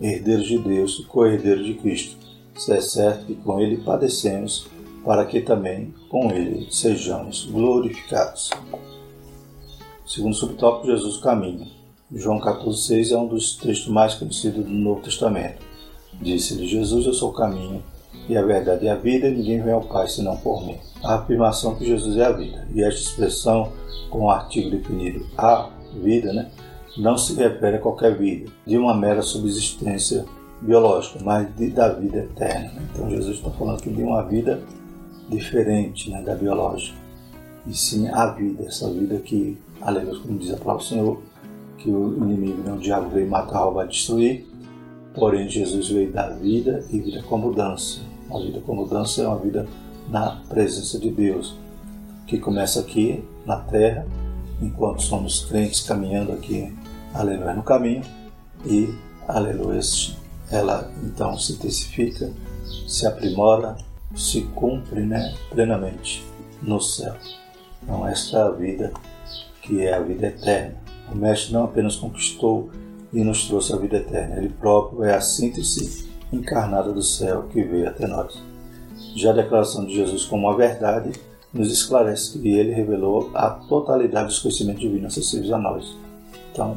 herdeiros 0.00 0.46
de 0.46 0.58
Deus 0.58 0.98
e 1.00 1.04
co-herdeiros 1.04 1.66
de 1.66 1.74
Cristo, 1.74 2.16
se 2.56 2.72
é 2.72 2.80
certo 2.80 3.26
que 3.26 3.34
com 3.34 3.60
ele 3.60 3.78
padecemos, 3.78 4.66
para 5.04 5.24
que 5.24 5.40
também 5.40 5.94
com 6.08 6.30
ele 6.30 6.68
sejamos 6.70 7.46
glorificados. 7.46 8.50
Segundo 10.08 10.34
subtópico, 10.34 10.86
Jesus 10.86 11.18
caminha. 11.18 11.66
João 12.10 12.40
14,6 12.40 13.12
é 13.12 13.18
um 13.18 13.26
dos 13.26 13.58
textos 13.58 13.88
mais 13.88 14.14
conhecidos 14.14 14.64
do 14.64 14.70
Novo 14.70 15.02
Testamento. 15.02 15.62
Disse-lhe 16.14 16.66
Jesus: 16.66 17.04
Eu 17.04 17.12
sou 17.12 17.28
o 17.28 17.34
caminho, 17.34 17.82
e 18.26 18.34
a 18.34 18.42
verdade 18.42 18.86
e 18.86 18.88
a 18.88 18.94
vida, 18.94 19.28
ninguém 19.28 19.60
vem 19.60 19.74
ao 19.74 19.82
Pai 19.82 20.08
senão 20.08 20.38
por 20.38 20.64
mim. 20.64 20.78
A 21.04 21.16
afirmação 21.16 21.74
que 21.74 21.84
Jesus 21.84 22.16
é 22.16 22.24
a 22.24 22.32
vida, 22.32 22.66
e 22.74 22.82
esta 22.82 23.02
expressão, 23.02 23.70
com 24.08 24.20
o 24.20 24.30
artigo 24.30 24.70
definido 24.70 25.26
a 25.36 25.68
vida, 26.02 26.32
né, 26.32 26.50
não 26.96 27.18
se 27.18 27.34
refere 27.34 27.76
a 27.76 27.80
qualquer 27.80 28.16
vida, 28.16 28.50
de 28.66 28.78
uma 28.78 28.96
mera 28.96 29.20
subsistência 29.20 30.24
biológica, 30.62 31.18
mas 31.22 31.54
de, 31.54 31.68
da 31.68 31.90
vida 31.90 32.20
eterna. 32.20 32.82
Então 32.90 33.10
Jesus 33.10 33.36
está 33.36 33.50
falando 33.50 33.76
aqui 33.76 33.90
de 33.90 34.02
uma 34.02 34.22
vida 34.22 34.62
diferente 35.28 36.10
né, 36.10 36.22
da 36.22 36.34
biológica, 36.34 36.96
e 37.66 37.76
sim 37.76 38.08
a 38.08 38.24
vida, 38.28 38.64
essa 38.64 38.90
vida 38.90 39.18
que, 39.18 39.58
aleluia, 39.80 40.20
como 40.20 40.38
diz 40.38 40.52
a 40.52 40.56
palavra 40.56 40.82
do 40.82 40.88
Senhor, 40.88 41.22
que 41.78 41.90
o 41.90 42.16
inimigo, 42.24 42.62
né, 42.62 42.72
o 42.72 42.78
diabo 42.78 43.10
veio 43.10 43.28
matar, 43.28 43.60
roubar, 43.60 43.86
destruir, 43.86 44.46
porém 45.14 45.48
Jesus 45.48 45.88
veio 45.88 46.12
dar 46.12 46.30
vida 46.30 46.84
e 46.90 47.00
vida 47.00 47.22
com 47.22 47.38
mudança. 47.38 48.00
A 48.30 48.38
vida 48.38 48.60
com 48.60 48.74
mudança 48.74 49.22
é 49.22 49.26
uma 49.26 49.38
vida 49.38 49.66
na 50.08 50.42
presença 50.48 50.98
de 50.98 51.10
Deus, 51.10 51.56
que 52.26 52.38
começa 52.38 52.80
aqui 52.80 53.24
na 53.46 53.56
terra, 53.56 54.06
enquanto 54.60 55.02
somos 55.02 55.44
crentes 55.44 55.80
caminhando 55.82 56.32
aqui 56.32 56.72
aleluia, 57.14 57.54
no 57.54 57.62
caminho 57.62 58.02
e, 58.66 58.92
aleluia, 59.26 59.80
ela 60.50 60.90
então 61.04 61.38
se 61.38 61.52
intensifica, 61.52 62.30
se 62.86 63.06
aprimora, 63.06 63.76
se 64.14 64.42
cumpre 64.54 65.00
né, 65.00 65.34
plenamente 65.50 66.24
no 66.62 66.80
céu. 66.80 67.14
Então, 67.82 68.06
esta 68.06 68.38
é 68.38 68.42
a 68.42 68.50
vida 68.50 68.92
que 69.68 69.84
é 69.84 69.94
a 69.94 70.00
vida 70.00 70.28
eterna. 70.28 70.74
O 71.12 71.14
Mestre 71.14 71.52
não 71.52 71.64
apenas 71.64 71.96
conquistou 71.96 72.70
e 73.12 73.22
nos 73.22 73.46
trouxe 73.46 73.72
a 73.72 73.76
vida 73.76 73.98
eterna, 73.98 74.36
ele 74.36 74.48
próprio 74.48 75.04
é 75.04 75.14
a 75.14 75.20
síntese 75.20 76.08
encarnada 76.32 76.92
do 76.92 77.02
céu 77.02 77.44
que 77.50 77.62
veio 77.62 77.88
até 77.88 78.06
nós. 78.06 78.42
Já 79.14 79.30
a 79.30 79.34
declaração 79.34 79.84
de 79.84 79.94
Jesus 79.94 80.24
como 80.24 80.48
a 80.48 80.56
verdade 80.56 81.12
nos 81.52 81.70
esclarece 81.70 82.38
que 82.38 82.48
ele 82.48 82.72
revelou 82.72 83.30
a 83.34 83.50
totalidade 83.50 84.28
dos 84.28 84.38
conhecimentos 84.38 84.82
divinos 84.82 85.12
acessíveis 85.12 85.52
a 85.52 85.58
nós. 85.58 85.96
Então, 86.52 86.76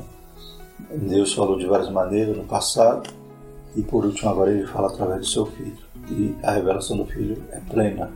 Deus 0.89 1.34
falou 1.34 1.58
de 1.58 1.65
várias 1.65 1.89
maneiras 1.89 2.38
no 2.38 2.43
passado 2.43 3.10
e 3.75 3.82
por 3.82 4.06
último 4.06 4.30
agora 4.30 4.51
ele 4.51 4.65
fala 4.65 4.88
através 4.88 5.19
do 5.19 5.27
seu 5.27 5.45
filho. 5.45 5.77
E 6.10 6.36
a 6.43 6.51
revelação 6.51 6.97
do 6.97 7.06
filho 7.06 7.43
é 7.51 7.60
plena. 7.60 8.10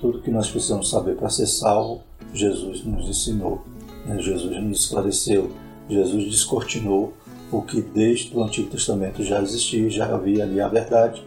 Tudo 0.00 0.20
que 0.20 0.30
nós 0.30 0.50
precisamos 0.50 0.90
saber 0.90 1.16
para 1.16 1.28
ser 1.28 1.46
salvo, 1.46 2.02
Jesus 2.32 2.84
nos 2.84 3.08
ensinou. 3.08 3.62
Né? 4.06 4.18
Jesus 4.20 4.62
nos 4.62 4.80
esclareceu. 4.80 5.50
Jesus 5.88 6.24
descortinou 6.24 7.12
o 7.50 7.62
que 7.62 7.80
desde 7.80 8.36
o 8.36 8.42
Antigo 8.42 8.70
Testamento 8.70 9.22
já 9.22 9.40
existia, 9.40 9.88
já 9.90 10.06
havia 10.12 10.44
ali 10.44 10.60
a 10.60 10.68
verdade. 10.68 11.22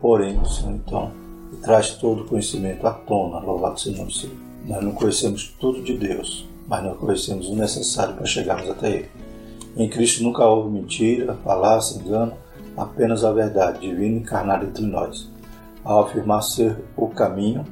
Porém, 0.00 0.38
o 0.38 0.46
Senhor 0.46 0.74
então 0.74 1.10
traz 1.62 1.90
todo 1.92 2.22
o 2.22 2.26
conhecimento 2.26 2.86
à 2.86 2.92
tona, 2.92 3.38
louvado 3.38 3.80
seja 3.80 3.96
o 3.96 3.98
nome 3.98 4.12
do 4.12 4.18
Senhor. 4.18 4.36
Nós 4.66 4.84
não 4.84 4.92
conhecemos 4.92 5.54
tudo 5.60 5.82
de 5.82 5.96
Deus, 5.96 6.46
mas 6.68 6.82
nós 6.84 6.98
conhecemos 6.98 7.48
o 7.48 7.56
necessário 7.56 8.14
para 8.14 8.26
chegarmos 8.26 8.68
até 8.70 8.90
Ele. 8.90 9.08
Em 9.76 9.88
Cristo 9.88 10.22
nunca 10.22 10.44
houve 10.44 10.70
mentira, 10.70 11.34
falácia, 11.44 11.98
engano, 11.98 12.32
apenas 12.76 13.24
a 13.24 13.32
verdade 13.32 13.80
divina 13.80 14.18
encarnada 14.18 14.64
entre 14.64 14.84
nós. 14.84 15.28
Ao 15.84 16.02
afirmar 16.02 16.42
ser 16.42 16.76
o 16.96 17.08
caminho, 17.08 17.64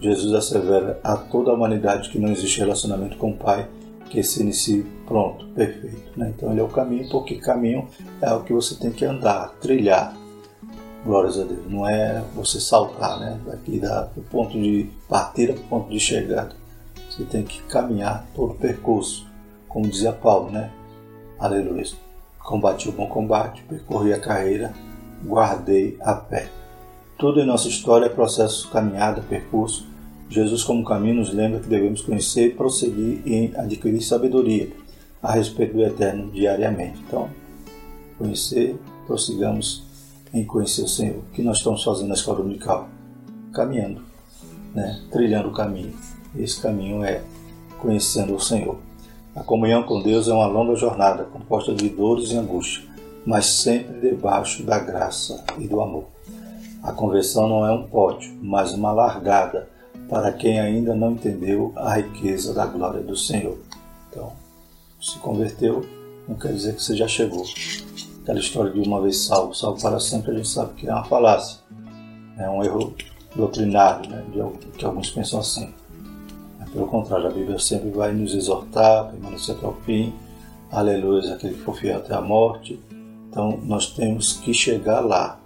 Jesus 0.00 0.32
assevera 0.32 0.98
a 1.02 1.16
toda 1.16 1.50
a 1.50 1.54
humanidade 1.54 2.08
que 2.08 2.18
não 2.18 2.30
existe 2.30 2.60
relacionamento 2.60 3.16
com 3.16 3.30
o 3.30 3.36
Pai 3.36 3.68
que 4.08 4.22
se 4.22 4.42
inicie 4.42 4.86
pronto, 5.06 5.46
perfeito. 5.48 6.18
Né? 6.18 6.32
Então 6.36 6.50
ele 6.50 6.60
é 6.60 6.62
o 6.62 6.68
caminho, 6.68 7.08
porque 7.10 7.36
caminho 7.36 7.88
é 8.20 8.32
o 8.32 8.42
que 8.42 8.52
você 8.52 8.74
tem 8.74 8.90
que 8.90 9.04
andar, 9.04 9.54
trilhar. 9.60 10.16
Glórias 11.04 11.38
a 11.38 11.44
Deus. 11.44 11.70
Não 11.70 11.88
é 11.88 12.22
você 12.34 12.60
saltar, 12.60 13.20
né? 13.20 13.38
Daqui 13.46 13.78
da, 13.78 14.02
do 14.02 14.20
ponto 14.22 14.60
de 14.60 14.90
partida 15.08 15.52
para 15.52 15.62
o 15.62 15.66
ponto 15.66 15.90
de 15.90 16.00
chegada. 16.00 16.54
Você 17.08 17.24
tem 17.24 17.44
que 17.44 17.62
caminhar 17.62 18.26
todo 18.34 18.52
o 18.52 18.56
percurso, 18.56 19.26
como 19.68 19.88
dizia 19.88 20.12
Paulo, 20.12 20.50
né? 20.50 20.70
Aleluia. 21.38 21.84
Combati 22.38 22.88
o 22.88 22.92
bom 22.92 23.06
combate, 23.06 23.62
percorri 23.62 24.12
a 24.12 24.20
carreira, 24.20 24.74
guardei 25.24 25.96
a 26.00 26.14
pé. 26.14 26.50
Tudo 27.18 27.40
em 27.40 27.46
nossa 27.46 27.68
história 27.68 28.06
é 28.06 28.08
processo, 28.08 28.68
caminhada, 28.70 29.20
percurso. 29.22 29.86
Jesus, 30.28 30.62
como 30.62 30.84
caminho, 30.84 31.16
nos 31.16 31.32
lembra 31.32 31.60
que 31.60 31.68
devemos 31.68 32.02
conhecer, 32.02 32.54
prosseguir 32.54 33.22
e 33.26 33.52
adquirir 33.56 34.02
sabedoria 34.02 34.68
a 35.22 35.32
respeito 35.32 35.74
do 35.74 35.82
eterno 35.82 36.30
diariamente. 36.30 37.00
Então, 37.06 37.30
conhecer, 38.18 38.78
prossigamos 39.06 39.84
em 40.32 40.44
conhecer 40.44 40.82
o 40.82 40.88
Senhor. 40.88 41.18
O 41.18 41.32
que 41.32 41.42
nós 41.42 41.58
estamos 41.58 41.82
fazendo 41.82 42.08
na 42.08 42.14
escola 42.14 42.38
dominical? 42.38 42.88
Caminhando, 43.52 44.02
né? 44.74 45.00
trilhando 45.10 45.48
o 45.48 45.52
caminho. 45.52 45.94
Esse 46.36 46.60
caminho 46.60 47.02
é 47.02 47.22
conhecendo 47.80 48.34
o 48.34 48.40
Senhor. 48.40 48.78
A 49.34 49.42
comunhão 49.42 49.82
com 49.84 50.02
Deus 50.02 50.28
é 50.28 50.32
uma 50.32 50.46
longa 50.46 50.74
jornada, 50.74 51.24
composta 51.24 51.74
de 51.74 51.88
dores 51.88 52.32
e 52.32 52.36
angústia, 52.36 52.84
mas 53.24 53.46
sempre 53.46 54.00
debaixo 54.00 54.62
da 54.62 54.78
graça 54.78 55.44
e 55.58 55.66
do 55.66 55.80
amor. 55.80 56.04
A 56.82 56.92
conversão 56.92 57.48
não 57.48 57.66
é 57.66 57.72
um 57.72 57.84
pódio, 57.84 58.36
mas 58.42 58.72
uma 58.72 58.92
largada 58.92 59.68
para 60.08 60.32
quem 60.32 60.58
ainda 60.58 60.94
não 60.94 61.12
entendeu 61.12 61.72
a 61.76 61.94
riqueza 61.94 62.54
da 62.54 62.66
glória 62.66 63.02
do 63.02 63.16
Senhor. 63.16 63.58
Então, 64.10 64.32
se 65.00 65.18
converteu, 65.18 65.84
não 66.26 66.36
quer 66.36 66.52
dizer 66.52 66.74
que 66.74 66.82
você 66.82 66.96
já 66.96 67.06
chegou. 67.06 67.44
Aquela 68.22 68.38
história 68.38 68.72
de 68.72 68.80
uma 68.80 69.00
vez 69.00 69.18
salvo, 69.24 69.54
salvo 69.54 69.80
para 69.80 70.00
sempre, 70.00 70.32
a 70.32 70.34
gente 70.34 70.48
sabe 70.48 70.74
que 70.74 70.88
é 70.88 70.92
uma 70.92 71.04
falácia. 71.04 71.60
É 72.38 72.48
um 72.48 72.62
erro 72.62 72.94
doutrinário, 73.34 74.08
né, 74.10 74.24
de, 74.32 74.68
que 74.72 74.84
alguns 74.84 75.10
pensam 75.10 75.40
assim. 75.40 75.72
Pelo 76.72 76.86
contrário, 76.86 77.26
a 77.26 77.30
Bíblia 77.30 77.58
sempre 77.58 77.90
vai 77.90 78.12
nos 78.12 78.34
exortar, 78.34 79.10
permanecer 79.10 79.56
até 79.56 79.66
o 79.66 79.72
fim. 79.86 80.12
Aleluia, 80.70 81.34
aquele 81.34 81.54
que 81.54 81.60
for 81.60 81.74
fiel 81.74 81.98
até 81.98 82.14
a 82.14 82.20
morte. 82.20 82.78
Então 83.28 83.58
nós 83.64 83.92
temos 83.92 84.34
que 84.34 84.52
chegar 84.52 85.00
lá. 85.00 85.40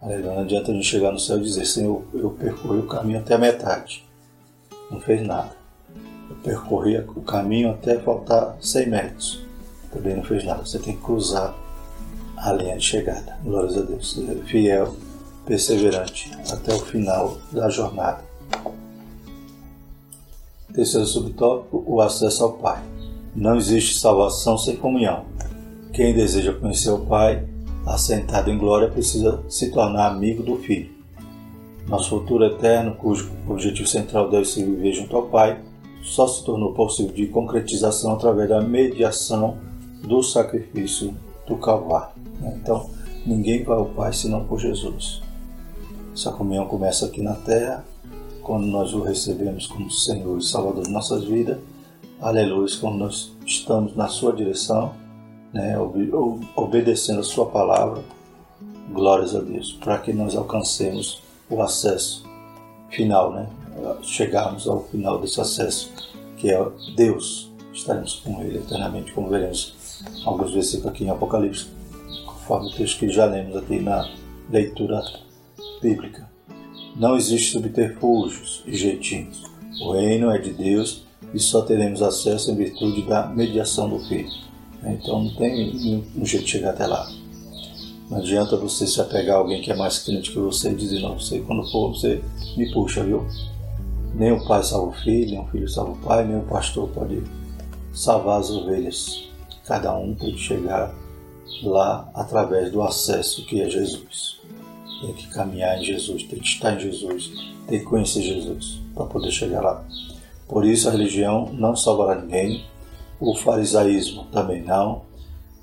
Não 0.00 0.40
adianta 0.40 0.70
a 0.70 0.74
gente 0.74 0.86
chegar 0.86 1.10
no 1.10 1.18
céu 1.18 1.38
e 1.38 1.42
dizer, 1.42 1.64
Senhor, 1.64 2.02
eu 2.14 2.30
percorri 2.30 2.78
o 2.78 2.86
caminho 2.86 3.18
até 3.18 3.34
a 3.34 3.38
metade. 3.38 4.04
Não 4.90 5.00
fez 5.00 5.26
nada. 5.26 5.56
Eu 6.28 6.36
percorri 6.36 6.98
o 6.98 7.22
caminho 7.22 7.70
até 7.70 7.98
faltar 7.98 8.56
100 8.60 8.88
metros. 8.88 9.44
Também 9.92 10.14
não 10.14 10.22
fez 10.22 10.44
nada. 10.44 10.64
Você 10.64 10.78
tem 10.78 10.94
que 10.94 11.02
cruzar 11.02 11.54
a 12.36 12.52
linha 12.52 12.76
de 12.76 12.84
chegada. 12.84 13.38
Glórias 13.42 13.76
a 13.76 13.82
Deus. 13.82 14.20
Fiel, 14.44 14.94
perseverante 15.44 16.30
até 16.50 16.74
o 16.74 16.80
final 16.80 17.38
da 17.50 17.68
jornada. 17.68 18.22
Terceiro 20.72 21.06
subtópico: 21.06 21.82
o 21.86 22.00
acesso 22.00 22.44
ao 22.44 22.52
Pai. 22.52 22.82
Não 23.34 23.56
existe 23.56 23.98
salvação 23.98 24.58
sem 24.58 24.76
comunhão. 24.76 25.24
Quem 25.92 26.14
deseja 26.14 26.52
conhecer 26.52 26.90
o 26.90 26.98
Pai, 26.98 27.48
assentado 27.86 28.50
em 28.50 28.58
glória, 28.58 28.90
precisa 28.90 29.42
se 29.48 29.70
tornar 29.70 30.08
amigo 30.08 30.42
do 30.42 30.56
Filho. 30.56 30.90
Nosso 31.86 32.10
futuro 32.10 32.44
eterno, 32.44 32.96
cujo 32.96 33.30
objetivo 33.48 33.88
central 33.88 34.28
deve 34.28 34.44
ser 34.44 34.64
viver 34.64 34.92
junto 34.92 35.16
ao 35.16 35.28
Pai, 35.28 35.62
só 36.02 36.26
se 36.26 36.44
tornou 36.44 36.72
possível 36.72 37.12
de 37.12 37.26
concretização 37.26 38.12
através 38.12 38.48
da 38.48 38.60
mediação 38.60 39.56
do 40.02 40.22
sacrifício 40.22 41.14
do 41.46 41.56
Calvário. 41.56 42.14
Então, 42.42 42.90
ninguém 43.24 43.62
vai 43.62 43.78
ao 43.78 43.86
Pai 43.86 44.12
senão 44.12 44.44
por 44.44 44.58
Jesus. 44.58 45.22
Essa 46.12 46.32
comunhão 46.32 46.66
começa 46.66 47.06
aqui 47.06 47.22
na 47.22 47.34
terra 47.34 47.84
quando 48.42 48.66
nós 48.66 48.94
o 48.94 49.02
recebemos 49.02 49.66
como 49.66 49.90
Senhor 49.90 50.38
e 50.38 50.44
Salvador 50.44 50.84
de 50.84 50.90
nossas 50.90 51.24
vidas. 51.24 51.58
Aleluia, 52.20 52.68
quando 52.80 52.98
nós 52.98 53.32
estamos 53.44 53.94
na 53.94 54.08
sua 54.08 54.32
direção, 54.32 54.92
né, 55.56 55.76
obedecendo 56.54 57.20
a 57.20 57.24
sua 57.24 57.46
palavra. 57.46 58.02
Glórias 58.92 59.34
a 59.34 59.40
Deus, 59.40 59.72
para 59.72 59.98
que 59.98 60.12
nós 60.12 60.36
alcancemos 60.36 61.20
o 61.50 61.60
acesso 61.60 62.24
final, 62.90 63.32
né? 63.32 63.48
chegarmos 64.02 64.68
ao 64.68 64.84
final 64.84 65.20
desse 65.20 65.40
acesso, 65.40 65.90
que 66.36 66.50
é 66.50 66.66
Deus. 66.94 67.50
Estaremos 67.72 68.22
com 68.24 68.40
Ele 68.42 68.58
eternamente, 68.58 69.12
como 69.12 69.28
veremos 69.28 69.74
alguns 70.24 70.52
versículos 70.52 70.92
aqui 70.92 71.04
em 71.04 71.10
Apocalipse, 71.10 71.66
conforme 72.24 72.68
o 72.68 72.72
texto 72.72 73.00
que 73.00 73.08
já 73.08 73.26
lemos 73.26 73.56
aqui 73.56 73.80
na 73.80 74.08
leitura 74.48 75.02
bíblica. 75.82 76.30
Não 76.94 77.16
existe 77.16 77.52
subterfúgios 77.52 78.62
e 78.66 78.74
jeitinhos. 78.74 79.42
O 79.82 79.92
reino 79.92 80.30
é 80.30 80.38
de 80.38 80.52
Deus 80.52 81.02
e 81.34 81.40
só 81.40 81.60
teremos 81.62 82.02
acesso 82.02 82.50
em 82.50 82.56
virtude 82.56 83.02
da 83.02 83.26
mediação 83.26 83.90
do 83.90 83.98
Filho. 84.06 84.45
Então 84.84 85.24
não 85.24 85.34
tem 85.34 86.04
um 86.16 86.24
jeito 86.24 86.44
de 86.44 86.50
chegar 86.50 86.70
até 86.70 86.86
lá. 86.86 87.10
Não 88.10 88.18
adianta 88.18 88.56
você 88.56 88.86
se 88.86 89.00
apegar 89.00 89.36
a 89.36 89.38
alguém 89.38 89.60
que 89.60 89.70
é 89.70 89.76
mais 89.76 89.98
crente 89.98 90.30
que 90.30 90.38
você 90.38 90.70
e 90.70 90.74
dizer, 90.74 91.00
não, 91.00 91.18
você 91.18 91.40
quando 91.40 91.68
for, 91.70 91.92
você 91.92 92.22
me 92.56 92.72
puxa, 92.72 93.02
viu? 93.02 93.26
Nem 94.14 94.32
o 94.32 94.46
pai 94.46 94.62
salva 94.62 94.88
o 94.88 94.92
filho, 94.92 95.30
nem 95.30 95.40
o 95.40 95.46
filho 95.48 95.68
salva 95.68 95.92
o 95.92 95.96
pai, 95.96 96.24
nem 96.24 96.38
o 96.38 96.42
pastor 96.42 96.88
pode 96.88 97.22
salvar 97.92 98.40
as 98.40 98.50
ovelhas. 98.50 99.24
Cada 99.64 99.96
um 99.96 100.14
tem 100.14 100.32
que 100.32 100.38
chegar 100.38 100.94
lá 101.62 102.08
através 102.14 102.70
do 102.70 102.82
acesso 102.82 103.44
que 103.44 103.60
é 103.60 103.68
Jesus 103.68 104.36
tem 105.00 105.12
que 105.12 105.28
caminhar 105.28 105.78
em 105.78 105.84
Jesus, 105.84 106.22
tem 106.24 106.38
que 106.38 106.46
estar 106.46 106.74
em 106.74 106.80
Jesus, 106.80 107.30
tem 107.66 107.78
que 107.78 107.84
conhecer 107.84 108.22
Jesus 108.22 108.80
para 108.94 109.06
poder 109.06 109.30
chegar 109.30 109.60
lá. 109.60 109.84
Por 110.48 110.64
isso 110.64 110.88
a 110.88 110.92
religião 110.92 111.50
não 111.52 111.76
salvará 111.76 112.20
ninguém, 112.20 112.64
o 113.20 113.34
farisaísmo 113.34 114.24
também 114.32 114.62
não. 114.62 115.02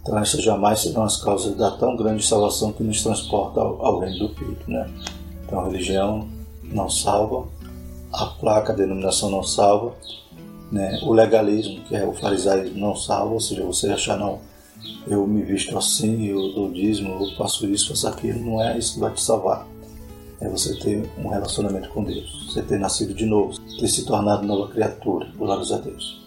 Então 0.01 0.17
essas 0.17 0.41
jamais 0.41 0.81
serão 0.81 1.03
as 1.03 1.17
causas 1.17 1.55
da 1.55 1.71
tão 1.71 1.95
grande 1.95 2.25
salvação 2.25 2.73
que 2.73 2.83
nos 2.83 3.01
transporta 3.01 3.61
ao, 3.61 3.85
ao 3.85 3.99
reino 3.99 4.27
do 4.27 4.35
Filho. 4.35 4.57
Né? 4.67 4.89
Então 5.45 5.59
a 5.59 5.65
religião 5.65 6.27
não 6.63 6.89
salva, 6.89 7.47
a 8.11 8.25
placa, 8.25 8.73
a 8.73 8.75
denominação 8.75 9.29
não 9.29 9.43
salva, 9.43 9.93
né? 10.71 10.99
o 11.03 11.13
legalismo, 11.13 11.81
que 11.85 11.95
é 11.95 12.05
o 12.05 12.13
farisaísmo, 12.13 12.77
não 12.77 12.95
salva, 12.95 13.33
ou 13.33 13.39
seja, 13.39 13.63
você 13.63 13.89
achar 13.89 14.17
não 14.17 14.39
eu 15.07 15.25
me 15.27 15.41
visto 15.43 15.77
assim, 15.77 16.25
eu 16.25 16.53
dou 16.53 16.71
dízimo, 16.71 17.23
eu 17.23 17.35
faço 17.35 17.65
isso, 17.65 17.89
faço 17.89 18.07
aquilo, 18.07 18.39
não 18.39 18.61
é 18.61 18.77
isso 18.77 18.95
que 18.95 18.99
vai 18.99 19.13
te 19.13 19.21
salvar. 19.21 19.67
É 20.41 20.49
você 20.49 20.75
ter 20.77 21.09
um 21.17 21.29
relacionamento 21.29 21.89
com 21.89 22.03
Deus, 22.03 22.51
você 22.51 22.61
ter 22.61 22.79
nascido 22.79 23.13
de 23.13 23.25
novo, 23.25 23.57
ter 23.79 23.87
se 23.87 24.05
tornado 24.05 24.45
nova 24.45 24.71
criatura, 24.71 25.31
glórias 25.37 25.71
a 25.71 25.77
Deus. 25.77 26.22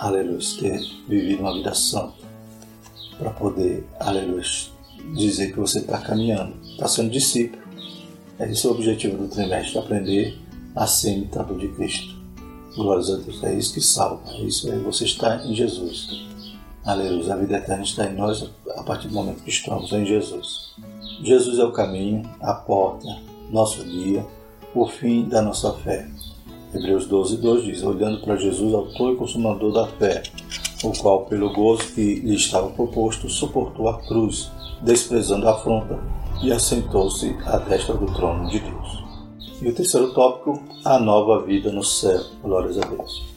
Aleluia, 0.00 0.38
ter 0.58 0.80
vivido 1.06 1.40
uma 1.40 1.52
vida 1.52 1.74
santa, 1.74 2.14
para 3.18 3.28
poder, 3.32 3.86
aleluia, 3.98 4.42
dizer 5.14 5.52
que 5.52 5.58
você 5.58 5.80
está 5.80 5.98
caminhando, 5.98 6.56
está 6.64 6.88
sendo 6.88 7.10
discípulo. 7.10 7.62
É 8.38 8.50
esse 8.50 8.66
o 8.66 8.70
objetivo 8.70 9.18
do 9.18 9.28
trimestre, 9.28 9.78
aprender 9.78 10.38
a 10.74 10.86
ser 10.86 11.12
imitador 11.12 11.58
de 11.58 11.68
Cristo. 11.68 12.18
Glórias 12.74 13.10
a 13.10 13.16
Deus, 13.18 13.44
é 13.44 13.52
isso 13.52 13.74
que 13.74 13.82
salva, 13.82 14.22
é 14.30 14.40
isso 14.40 14.72
aí, 14.72 14.78
você 14.78 15.04
está 15.04 15.44
em 15.44 15.54
Jesus. 15.54 16.08
Aleluia. 16.82 17.34
A 17.34 17.36
vida 17.36 17.58
eterna 17.58 17.82
está 17.82 18.06
em 18.06 18.14
nós 18.14 18.50
a 18.74 18.82
partir 18.82 19.08
do 19.08 19.14
momento 19.14 19.42
que 19.42 19.50
estamos 19.50 19.92
em 19.92 20.06
Jesus. 20.06 20.76
Jesus 21.22 21.58
é 21.58 21.64
o 21.64 21.72
caminho, 21.72 22.22
a 22.40 22.54
porta, 22.54 23.06
nosso 23.50 23.84
guia, 23.84 24.26
o 24.74 24.86
fim 24.86 25.28
da 25.28 25.42
nossa 25.42 25.74
fé. 25.74 26.08
Hebreus 26.72 27.06
12, 27.06 27.38
2 27.38 27.64
diz: 27.64 27.82
Olhando 27.82 28.20
para 28.20 28.36
Jesus, 28.36 28.72
autor 28.72 29.14
e 29.14 29.16
consumador 29.16 29.72
da 29.72 29.86
fé, 29.88 30.22
o 30.84 30.92
qual, 30.92 31.26
pelo 31.26 31.52
gozo 31.52 31.82
que 31.92 32.20
lhe 32.20 32.36
estava 32.36 32.70
proposto, 32.70 33.28
suportou 33.28 33.88
a 33.88 34.00
cruz, 34.02 34.50
desprezando 34.80 35.48
a 35.48 35.52
afronta, 35.52 35.98
e 36.42 36.52
assentou-se 36.52 37.36
à 37.44 37.58
destra 37.58 37.94
do 37.94 38.06
trono 38.14 38.48
de 38.48 38.60
Deus. 38.60 39.02
E 39.60 39.68
o 39.68 39.74
terceiro 39.74 40.14
tópico, 40.14 40.62
a 40.84 40.98
nova 40.98 41.44
vida 41.44 41.72
no 41.72 41.84
céu. 41.84 42.20
Glórias 42.40 42.78
a 42.78 42.86
Deus. 42.86 43.30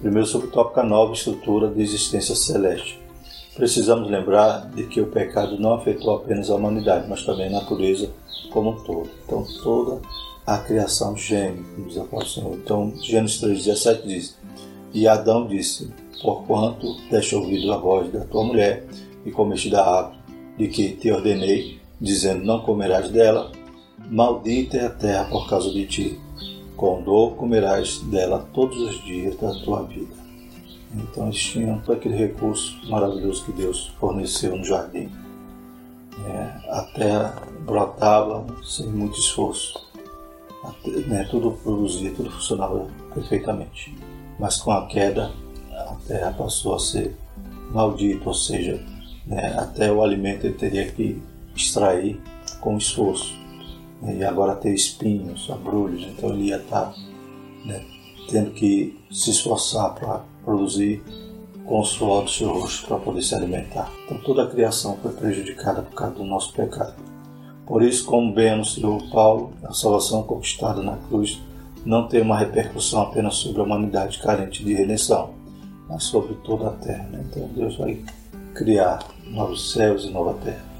Primeiro 0.00 0.26
subtópico 0.26 0.80
a 0.80 0.84
nova 0.84 1.12
estrutura 1.12 1.68
de 1.68 1.82
existência 1.82 2.34
celeste. 2.36 2.98
Precisamos 3.54 4.08
lembrar 4.08 4.70
de 4.70 4.84
que 4.84 5.00
o 5.00 5.08
pecado 5.08 5.58
não 5.58 5.74
afetou 5.74 6.14
apenas 6.14 6.48
a 6.48 6.54
humanidade, 6.54 7.06
mas 7.08 7.24
também 7.24 7.48
a 7.48 7.60
natureza 7.60 8.08
como 8.50 8.70
um 8.70 8.76
todo. 8.76 9.10
Então 9.26 9.44
toda 9.62 10.00
a 10.46 10.58
criação 10.58 11.16
geme, 11.16 11.64
como 11.74 11.88
diz 11.88 11.98
a 11.98 12.04
palavra 12.04 12.24
do 12.24 12.34
Senhor. 12.34 12.54
Então 12.54 12.92
Gênesis 13.00 13.40
3,17 13.40 14.06
diz, 14.06 14.38
E 14.92 15.06
Adão 15.06 15.46
disse, 15.46 15.92
Porquanto 16.22 16.96
deste 17.10 17.34
ouvido 17.34 17.72
a 17.72 17.78
voz 17.78 18.12
da 18.12 18.24
tua 18.24 18.44
mulher 18.44 18.86
e 19.24 19.30
comeste 19.30 19.70
da 19.70 19.86
árvore 19.86 20.18
de 20.58 20.68
que 20.68 20.90
te 20.92 21.10
ordenei, 21.10 21.80
dizendo, 21.98 22.44
não 22.44 22.60
comerás 22.60 23.08
dela, 23.10 23.50
maldita 24.10 24.76
é 24.76 24.86
a 24.86 24.90
terra 24.90 25.24
por 25.24 25.48
causa 25.48 25.70
de 25.70 25.86
ti 25.86 26.20
com 26.80 27.02
dor 27.02 27.36
comerás 27.36 27.98
dela 28.04 28.48
todos 28.54 28.80
os 28.80 29.04
dias 29.04 29.36
da 29.36 29.52
tua 29.52 29.82
vida. 29.82 30.14
Então 30.94 31.26
eles 31.26 31.38
tinham 31.38 31.78
todo 31.80 31.92
aquele 31.98 32.16
recurso 32.16 32.74
maravilhoso 32.88 33.44
que 33.44 33.52
Deus 33.52 33.92
forneceu 34.00 34.56
no 34.56 34.64
jardim. 34.64 35.10
É, 36.24 36.70
a 36.70 36.90
terra 36.94 37.42
brotava 37.66 38.46
sem 38.64 38.86
muito 38.86 39.18
esforço. 39.18 39.89
Né, 41.06 41.26
tudo 41.30 41.52
produzia, 41.52 42.12
tudo 42.12 42.30
funcionava 42.30 42.86
perfeitamente. 43.14 43.94
Mas 44.38 44.56
com 44.56 44.70
a 44.72 44.86
queda, 44.86 45.32
a 45.72 45.96
terra 46.06 46.32
passou 46.32 46.74
a 46.74 46.78
ser 46.78 47.16
maldita, 47.70 48.28
ou 48.28 48.34
seja, 48.34 48.82
né, 49.26 49.54
até 49.58 49.90
o 49.92 50.02
alimento 50.02 50.46
ele 50.46 50.54
teria 50.54 50.90
que 50.90 51.22
extrair 51.54 52.20
com 52.60 52.76
esforço 52.76 53.40
e 54.02 54.24
agora 54.24 54.56
tem 54.56 54.74
espinhos, 54.74 55.48
abrolhos, 55.50 56.02
então 56.04 56.30
ele 56.30 56.44
ia 56.44 56.56
estar 56.56 56.94
né, 57.64 57.84
tendo 58.28 58.50
que 58.52 58.98
se 59.10 59.30
esforçar 59.30 59.94
para 59.94 60.24
produzir 60.44 61.02
com 61.66 61.80
o 61.80 61.84
suor 61.84 62.24
do 62.24 62.30
seu 62.30 62.48
rosto 62.48 62.86
para 62.86 62.98
poder 62.98 63.22
se 63.22 63.34
alimentar. 63.34 63.92
Então 64.04 64.18
toda 64.22 64.44
a 64.44 64.46
criação 64.46 64.96
foi 65.02 65.12
prejudicada 65.12 65.82
por 65.82 65.94
causa 65.94 66.14
do 66.14 66.24
nosso 66.24 66.52
pecado. 66.52 67.09
Por 67.70 67.82
isso, 67.82 68.04
como 68.04 68.34
bem 68.34 68.50
anunciou 68.50 69.00
Paulo, 69.10 69.52
a 69.62 69.72
salvação 69.72 70.24
conquistada 70.24 70.82
na 70.82 70.96
cruz 70.96 71.40
não 71.86 72.08
tem 72.08 72.20
uma 72.20 72.36
repercussão 72.36 73.02
apenas 73.02 73.36
sobre 73.36 73.60
a 73.60 73.64
humanidade 73.64 74.18
carente 74.18 74.64
de 74.64 74.74
redenção, 74.74 75.30
mas 75.88 76.02
sobre 76.02 76.34
toda 76.44 76.66
a 76.66 76.72
terra. 76.72 77.08
Né? 77.10 77.24
Então 77.30 77.48
Deus 77.54 77.76
vai 77.76 78.02
criar 78.54 78.98
novos 79.28 79.72
céus 79.72 80.04
e 80.04 80.10
nova 80.10 80.34
terra 80.44 80.70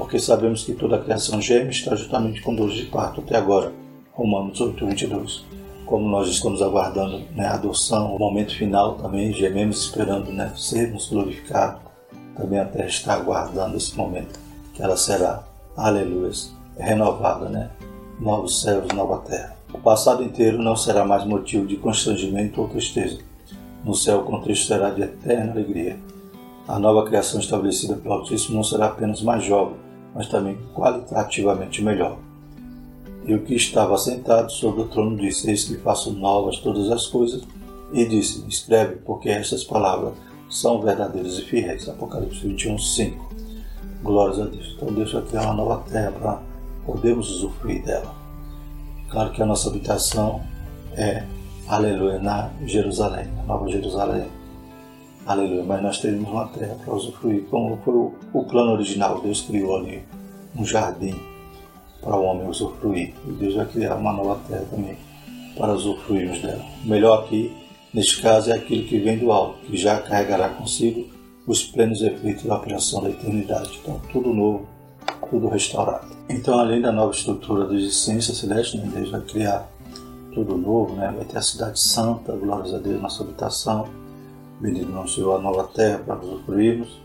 porque 0.00 0.18
sabemos 0.18 0.64
que 0.64 0.72
toda 0.72 0.96
a 0.96 1.02
criação 1.02 1.40
geme 1.40 1.70
está 1.70 1.94
justamente 1.94 2.40
com 2.40 2.54
dores 2.54 2.74
de 2.74 2.86
parto 2.86 3.20
até 3.20 3.36
agora. 3.36 3.72
Romanos 4.12 4.58
8, 4.60 4.86
22. 4.86 5.44
Como 5.84 6.08
nós 6.08 6.28
estamos 6.28 6.62
aguardando 6.62 7.18
né, 7.34 7.46
a 7.46 7.54
adoção, 7.54 8.14
o 8.14 8.18
momento 8.18 8.56
final 8.56 8.94
também, 8.94 9.32
gememos 9.32 9.84
esperando 9.84 10.32
né, 10.32 10.52
sermos 10.56 11.08
glorificados. 11.08 11.82
Também 12.36 12.58
a 12.58 12.64
terra 12.64 12.86
está 12.86 13.14
aguardando 13.14 13.76
esse 13.76 13.94
momento, 13.96 14.38
que 14.72 14.82
ela 14.82 14.96
será, 14.96 15.44
aleluia, 15.86 16.30
renovada, 16.78 17.48
né? 17.48 17.70
novos 18.20 18.60
céus 18.60 18.86
nova 18.94 19.18
terra. 19.18 19.56
O 19.72 19.78
passado 19.78 20.22
inteiro 20.22 20.62
não 20.62 20.76
será 20.76 21.04
mais 21.04 21.24
motivo 21.24 21.66
de 21.66 21.76
constrangimento 21.76 22.60
ou 22.60 22.68
tristeza. 22.68 23.18
No 23.84 23.94
céu 23.94 24.20
o 24.20 24.24
contexto 24.24 24.66
será 24.66 24.90
de 24.90 25.02
eterna 25.02 25.52
alegria. 25.52 25.98
A 26.68 26.78
nova 26.78 27.04
criação 27.06 27.40
estabelecida 27.40 27.94
pelo 27.94 28.14
Altíssimo 28.14 28.56
não 28.56 28.64
será 28.64 28.86
apenas 28.86 29.22
mais 29.22 29.42
jovem, 29.42 29.76
mas 30.14 30.28
também 30.28 30.58
qualitativamente 30.74 31.82
melhor. 31.82 32.18
E 33.24 33.34
o 33.34 33.42
que 33.42 33.54
estava 33.54 33.96
sentado 33.96 34.52
sobre 34.52 34.82
o 34.82 34.88
trono 34.88 35.16
disse: 35.16 35.48
Eis 35.48 35.64
que 35.64 35.76
faço 35.76 36.12
novas 36.12 36.58
todas 36.58 36.90
as 36.90 37.06
coisas. 37.06 37.42
E 37.92 38.04
disse: 38.04 38.44
Escreve, 38.48 38.96
porque 38.96 39.28
essas 39.28 39.64
palavras 39.64 40.14
são 40.48 40.80
verdadeiras 40.80 41.38
e 41.38 41.42
fiéis. 41.42 41.88
Apocalipse 41.88 42.46
21, 42.46 42.78
5. 42.78 43.29
Glórias 44.02 44.40
a 44.40 44.44
Deus. 44.44 44.74
Então 44.76 44.92
Deus 44.92 45.12
vai 45.12 45.22
criar 45.22 45.42
uma 45.42 45.54
nova 45.54 45.84
terra 45.90 46.12
para 46.12 46.42
podermos 46.86 47.30
usufruir 47.30 47.84
dela. 47.84 48.14
Claro 49.10 49.30
que 49.32 49.42
a 49.42 49.46
nossa 49.46 49.68
habitação 49.68 50.40
é, 50.96 51.24
aleluia, 51.68 52.18
na 52.18 52.50
Jerusalém, 52.64 53.26
na 53.36 53.42
Nova 53.42 53.68
Jerusalém. 53.68 54.26
Aleluia. 55.26 55.64
Mas 55.64 55.82
nós 55.82 55.98
teremos 55.98 56.28
uma 56.28 56.46
terra 56.48 56.76
para 56.84 56.94
usufruir, 56.94 57.44
como 57.50 57.76
foi 57.84 57.94
o, 57.94 58.14
o 58.32 58.44
plano 58.44 58.72
original. 58.72 59.20
Deus 59.20 59.42
criou 59.42 59.76
ali 59.76 60.02
um 60.56 60.64
jardim 60.64 61.14
para 62.00 62.16
o 62.16 62.24
homem 62.24 62.48
usufruir. 62.48 63.14
E 63.26 63.32
Deus 63.32 63.54
vai 63.54 63.66
criar 63.66 63.96
uma 63.96 64.12
nova 64.12 64.40
terra 64.48 64.64
também 64.70 64.96
para 65.56 65.74
usufruirmos 65.74 66.40
dela. 66.40 66.64
O 66.84 66.88
melhor 66.88 67.24
aqui, 67.24 67.54
neste 67.92 68.22
caso, 68.22 68.50
é 68.50 68.54
aquilo 68.54 68.86
que 68.86 68.98
vem 68.98 69.18
do 69.18 69.30
alto, 69.30 69.58
que 69.66 69.76
já 69.76 70.00
carregará 70.00 70.48
consigo 70.48 71.06
os 71.50 71.64
plenos 71.64 72.00
efeitos 72.00 72.44
da 72.44 72.54
operação 72.54 73.02
da 73.02 73.10
eternidade. 73.10 73.80
Então, 73.82 74.00
tudo 74.12 74.32
novo, 74.32 74.68
tudo 75.28 75.48
restaurado. 75.48 76.06
Então, 76.28 76.56
além 76.56 76.80
da 76.80 76.92
nova 76.92 77.12
estrutura 77.12 77.66
da 77.66 77.74
existência 77.74 78.32
celeste, 78.32 78.78
né, 78.78 78.88
Deus 78.94 79.10
vai 79.10 79.20
criar 79.22 79.68
tudo 80.32 80.56
novo, 80.56 80.94
né? 80.94 81.12
vai 81.14 81.24
ter 81.24 81.38
a 81.38 81.42
cidade 81.42 81.80
santa, 81.80 82.32
glórias 82.36 82.72
a 82.72 82.78
Deus, 82.78 83.02
nossa 83.02 83.24
habitação. 83.24 83.88
Bendito 84.60 84.92
não 84.92 85.08
seja 85.08 85.28
a 85.28 85.40
nova 85.40 85.64
terra 85.64 85.98
para 85.98 86.20
usufruirmos. 86.20 87.00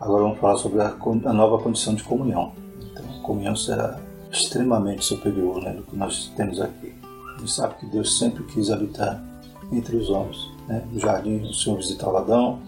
Agora 0.00 0.22
vamos 0.22 0.38
falar 0.38 0.56
sobre 0.56 0.80
a, 0.80 0.96
a 1.26 1.32
nova 1.34 1.62
condição 1.62 1.94
de 1.94 2.02
comunhão. 2.04 2.52
Então, 2.90 3.04
a 3.04 3.22
comunhão 3.22 3.54
será 3.54 4.00
extremamente 4.32 5.04
superior 5.04 5.62
né, 5.62 5.74
do 5.74 5.82
que 5.82 5.94
nós 5.94 6.32
temos 6.34 6.58
aqui. 6.58 6.94
A 7.36 7.38
gente 7.38 7.52
sabe 7.52 7.74
que 7.74 7.86
Deus 7.86 8.18
sempre 8.18 8.44
quis 8.44 8.70
habitar 8.70 9.22
entre 9.70 9.94
os 9.96 10.08
homens. 10.08 10.38
Né? 10.66 10.82
No 10.90 10.98
jardim, 10.98 11.42
o 11.42 11.52
Senhor 11.52 11.76
visitava 11.76 12.20
Adão, 12.20 12.60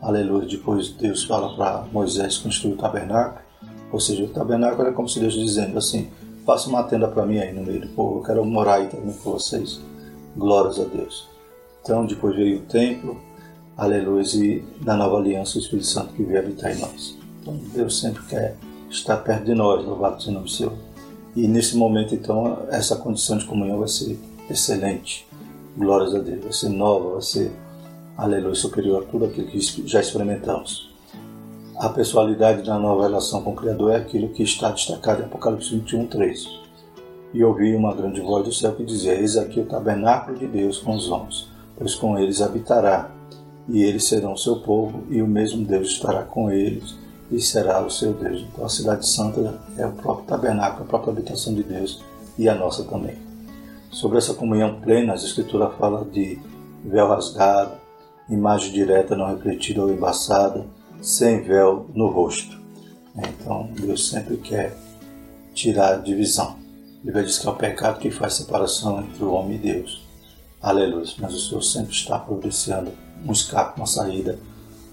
aleluia. 0.00 0.46
Depois 0.46 0.90
Deus 0.90 1.24
fala 1.24 1.54
para 1.56 1.86
Moisés 1.92 2.38
construir 2.38 2.74
o 2.74 2.76
tabernáculo, 2.76 3.40
ou 3.92 4.00
seja, 4.00 4.24
o 4.24 4.28
tabernáculo 4.28 4.82
era 4.82 4.92
como 4.92 5.08
se 5.08 5.20
Deus 5.20 5.34
dizendo 5.34 5.78
assim: 5.78 6.08
faça 6.44 6.68
uma 6.68 6.82
tenda 6.82 7.08
para 7.08 7.26
mim 7.26 7.38
aí 7.38 7.52
no 7.52 7.62
meio 7.62 7.80
do 7.80 7.88
povo, 7.88 8.18
eu 8.18 8.22
quero 8.22 8.44
morar 8.44 8.76
aí 8.76 8.88
também 8.88 9.12
com 9.12 9.32
vocês. 9.32 9.80
Glórias 10.36 10.78
a 10.78 10.84
Deus. 10.84 11.28
Então, 11.82 12.06
depois 12.06 12.36
veio 12.36 12.58
o 12.58 12.62
templo, 12.62 13.20
aleluia, 13.76 14.22
e 14.34 14.64
na 14.84 14.96
nova 14.96 15.18
aliança 15.18 15.58
o 15.58 15.60
Espírito 15.60 15.86
Santo 15.86 16.12
que 16.12 16.22
veio 16.22 16.38
habitar 16.38 16.76
em 16.76 16.78
nós. 16.78 17.16
Então, 17.40 17.56
Deus 17.74 17.98
sempre 18.00 18.22
quer 18.24 18.56
estar 18.90 19.16
perto 19.18 19.44
de 19.44 19.54
nós, 19.54 19.84
louvado 19.84 20.20
seja 20.20 20.30
o 20.30 20.34
nome 20.34 20.50
seu. 20.50 20.72
E 21.34 21.46
nesse 21.46 21.76
momento, 21.76 22.14
então, 22.14 22.58
essa 22.70 22.96
condição 22.96 23.38
de 23.38 23.44
comunhão 23.44 23.78
vai 23.78 23.88
ser 23.88 24.18
excelente. 24.48 25.26
Glórias 25.76 26.14
a 26.14 26.18
Deus. 26.18 26.42
Vai 26.42 26.52
ser 26.52 26.68
nova, 26.68 27.12
vai 27.12 27.22
ser, 27.22 27.52
aleluia, 28.20 28.54
superior 28.54 29.02
a 29.02 29.06
tudo 29.06 29.24
aquilo 29.24 29.48
que 29.48 29.60
já 29.86 30.00
experimentamos. 30.00 30.90
A 31.76 31.88
pessoalidade 31.88 32.62
da 32.62 32.78
nova 32.78 33.04
relação 33.04 33.42
com 33.42 33.52
o 33.52 33.56
Criador 33.56 33.92
é 33.92 33.96
aquilo 33.96 34.28
que 34.28 34.42
está 34.42 34.70
destacado 34.70 35.22
em 35.22 35.24
Apocalipse 35.24 35.74
21, 35.74 36.06
3. 36.06 36.60
E 37.32 37.42
ouvi 37.42 37.74
uma 37.74 37.94
grande 37.94 38.20
voz 38.20 38.44
do 38.44 38.52
céu 38.52 38.74
que 38.74 38.84
dizia: 38.84 39.14
Eis 39.14 39.36
aqui 39.38 39.60
o 39.60 39.64
tabernáculo 39.64 40.38
de 40.38 40.46
Deus 40.46 40.78
com 40.78 40.94
os 40.94 41.08
homens, 41.08 41.48
pois 41.78 41.94
com 41.94 42.18
eles 42.18 42.42
habitará, 42.42 43.10
e 43.66 43.82
eles 43.82 44.04
serão 44.04 44.36
seu 44.36 44.56
povo, 44.56 45.04
e 45.08 45.22
o 45.22 45.26
mesmo 45.26 45.64
Deus 45.64 45.88
estará 45.88 46.22
com 46.22 46.50
eles 46.50 46.94
e 47.30 47.40
será 47.40 47.80
o 47.80 47.90
seu 47.90 48.12
Deus. 48.12 48.42
Então 48.42 48.66
a 48.66 48.68
cidade 48.68 49.06
santa 49.06 49.58
é 49.78 49.86
o 49.86 49.92
próprio 49.92 50.26
tabernáculo, 50.26 50.82
a 50.82 50.86
própria 50.86 51.12
habitação 51.12 51.54
de 51.54 51.62
Deus 51.62 52.02
e 52.36 52.48
a 52.48 52.54
nossa 52.54 52.84
também. 52.84 53.16
Sobre 53.90 54.18
essa 54.18 54.34
comunhão 54.34 54.80
plena, 54.80 55.14
as 55.14 55.24
Escrituras 55.24 55.74
fala 55.78 56.04
de 56.04 56.38
véu 56.84 57.08
rasgado, 57.08 57.79
imagem 58.30 58.72
direta 58.72 59.16
não 59.16 59.34
refletida 59.34 59.82
ou 59.82 59.90
embaçada, 59.90 60.66
sem 61.02 61.42
véu 61.42 61.86
no 61.94 62.08
rosto. 62.08 62.58
Então 63.16 63.68
Deus 63.74 64.08
sempre 64.08 64.36
quer 64.36 64.76
tirar 65.54 65.94
a 65.94 65.98
divisão. 65.98 66.56
Bíblia 67.02 67.24
diz 67.24 67.38
que 67.38 67.46
é 67.46 67.50
o 67.50 67.56
pecado 67.56 67.98
que 67.98 68.10
faz 68.10 68.34
separação 68.34 69.00
entre 69.00 69.24
o 69.24 69.32
homem 69.32 69.56
e 69.56 69.58
Deus. 69.58 70.06
Aleluia. 70.60 71.06
Mas 71.18 71.34
o 71.34 71.40
Senhor 71.40 71.62
sempre 71.62 71.92
está 71.92 72.18
providenciando 72.18 72.92
um 73.26 73.32
escape, 73.32 73.78
uma 73.78 73.86
saída 73.86 74.38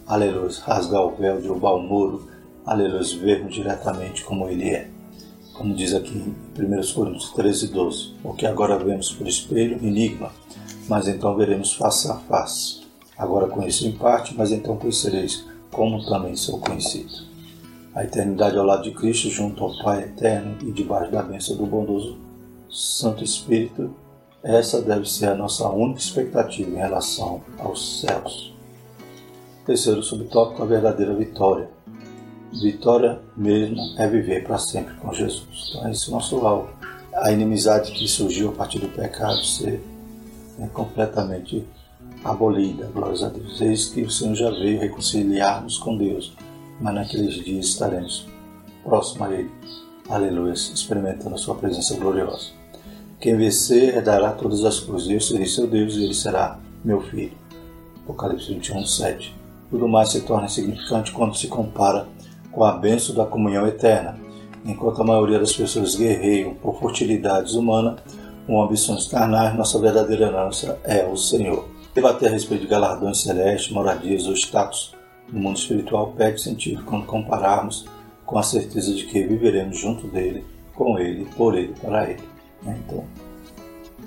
aleluia, 0.08 0.50
rasgar 0.63 1.02
o 1.02 1.15
véu, 1.15 1.41
derrubar 1.41 1.76
o 1.76 1.82
muro, 1.82 2.30
aleluia, 2.65 3.04
vermos 3.19 3.54
diretamente 3.54 4.23
como 4.23 4.47
ele 4.47 4.69
é. 4.69 4.89
Como 5.54 5.76
diz 5.76 5.93
aqui 5.93 6.15
em 6.15 6.63
1 6.63 6.93
Coríntios 6.93 7.32
13, 7.34 7.67
12, 7.67 8.13
porque 8.23 8.45
agora 8.45 8.78
vemos 8.78 9.12
por 9.12 9.28
espelho, 9.28 9.78
enigma, 9.86 10.32
mas 10.88 11.08
então 11.08 11.36
veremos 11.36 11.73
face 11.73 12.10
a 12.10 12.15
face. 12.15 12.76
Agora 13.17 13.47
conheço 13.47 13.88
em 13.88 13.91
parte, 13.91 14.36
mas 14.38 14.51
então 14.51 14.77
conhecereis 14.77 15.45
como 15.71 16.06
também 16.06 16.36
sou 16.36 16.60
conhecido. 16.60 17.27
A 17.93 18.03
eternidade 18.03 18.58
ao 18.58 18.65
lado 18.65 18.84
de 18.84 18.91
Cristo, 18.91 19.30
junto 19.30 19.63
ao 19.63 19.75
Pai 19.84 20.03
eterno 20.03 20.58
e 20.62 20.71
debaixo 20.71 21.12
da 21.12 21.23
bênção 21.23 21.56
do 21.56 21.65
bondoso 21.65 22.17
Santo 22.69 23.23
Espírito, 23.23 23.93
essa 24.43 24.82
deve 24.82 25.10
ser 25.10 25.30
a 25.30 25.36
nossa 25.36 25.67
única 25.67 25.99
expectativa 25.99 26.69
em 26.69 26.75
relação 26.75 27.41
aos 27.58 28.01
céus. 28.01 28.53
Terceiro 29.65 30.03
subtópico, 30.03 30.62
a 30.62 30.65
verdadeira 30.65 31.13
vitória. 31.13 31.69
Vitória 32.62 33.19
mesmo 33.36 33.77
é 33.97 34.08
viver 34.08 34.43
para 34.43 34.58
sempre 34.58 34.93
com 34.95 35.12
Jesus. 35.12 35.69
Então, 35.69 35.91
esse 35.91 36.06
é 36.06 36.10
o 36.10 36.12
nosso 36.12 36.38
alvo. 36.45 36.69
A 37.13 37.32
inimizade 37.32 37.91
que 37.91 38.08
surgiu 38.08 38.49
a 38.49 38.53
partir 38.53 38.80
do 38.80 38.88
pecado 38.88 39.43
ser 39.43 39.84
né, 40.58 40.69
completamente 40.71 41.65
abolida, 42.23 42.89
glórias 42.93 43.23
a 43.23 43.30
Deus. 43.30 43.62
Eis 43.62 43.86
que 43.86 44.01
o 44.01 44.12
Senhor 44.12 44.36
já 44.36 44.49
veio 44.49 44.80
reconciliar-nos 44.80 45.77
com 45.77 45.97
Deus, 45.97 46.34
mas 46.80 46.93
naqueles 46.93 47.36
dias 47.36 47.67
estaremos 47.67 48.27
próximos 48.84 49.27
a 49.27 49.34
Ele. 49.34 49.51
Aleluia, 50.10 50.53
experimentando 50.53 51.36
a 51.36 51.38
Sua 51.38 51.56
presença 51.56 51.95
gloriosa. 51.95 52.58
Quem 53.19 53.36
vencer 53.36 53.95
herdará 53.95 54.32
todas 54.32 54.63
as 54.63 54.80
coisas. 54.80 55.10
Eu 55.10 55.19
serei 55.19 55.47
seu 55.47 55.67
Deus 55.67 55.95
e 55.95 56.03
ele 56.03 56.13
será 56.13 56.60
meu 56.86 57.01
filho. 57.01 57.36
Apocalipse 58.03 58.53
21, 58.53 58.86
7. 58.86 59.36
Tudo 59.71 59.88
mais 59.88 60.10
se 60.10 60.21
torna 60.21 60.45
insignificante 60.45 61.12
quando 61.12 61.36
se 61.36 61.47
compara 61.47 62.08
com 62.51 62.63
a 62.63 62.73
bênção 62.73 63.15
da 63.15 63.25
comunhão 63.25 63.65
eterna. 63.67 64.17
Enquanto 64.63 65.01
a 65.01 65.06
maioria 65.06 65.39
das 65.39 65.51
pessoas 65.51 65.95
guerreiam 65.95 66.53
por 66.56 66.80
futilidades 66.80 67.53
humanas, 67.53 67.99
com 68.45 68.62
ambições 68.62 69.08
carnais, 69.08 69.56
nossa 69.56 69.80
verdadeira 69.80 70.27
herança 70.27 70.80
é 70.84 71.06
o 71.06 71.17
Senhor. 71.17 71.65
Debater 71.97 72.29
a 72.29 72.31
respeito 72.31 72.62
de 72.62 72.67
galardões 72.67 73.23
celestes, 73.23 73.71
moradias 73.71 74.27
ou 74.27 74.33
status 74.33 74.93
no 75.33 75.39
mundo 75.39 75.57
espiritual 75.57 76.13
perde 76.15 76.39
sentido 76.39 76.83
quando 76.83 77.07
compararmos 77.07 77.88
com 78.23 78.38
a 78.38 78.43
certeza 78.43 78.93
de 78.93 79.07
que 79.07 79.25
viveremos 79.25 79.79
junto 79.79 80.05
dele, 80.05 80.45
com 80.75 80.99
ele, 80.99 81.25
por 81.36 81.57
ele, 81.57 81.73
para 81.81 82.07
ele. 82.07 82.21
Né? 82.62 82.79
Então, 82.86 83.03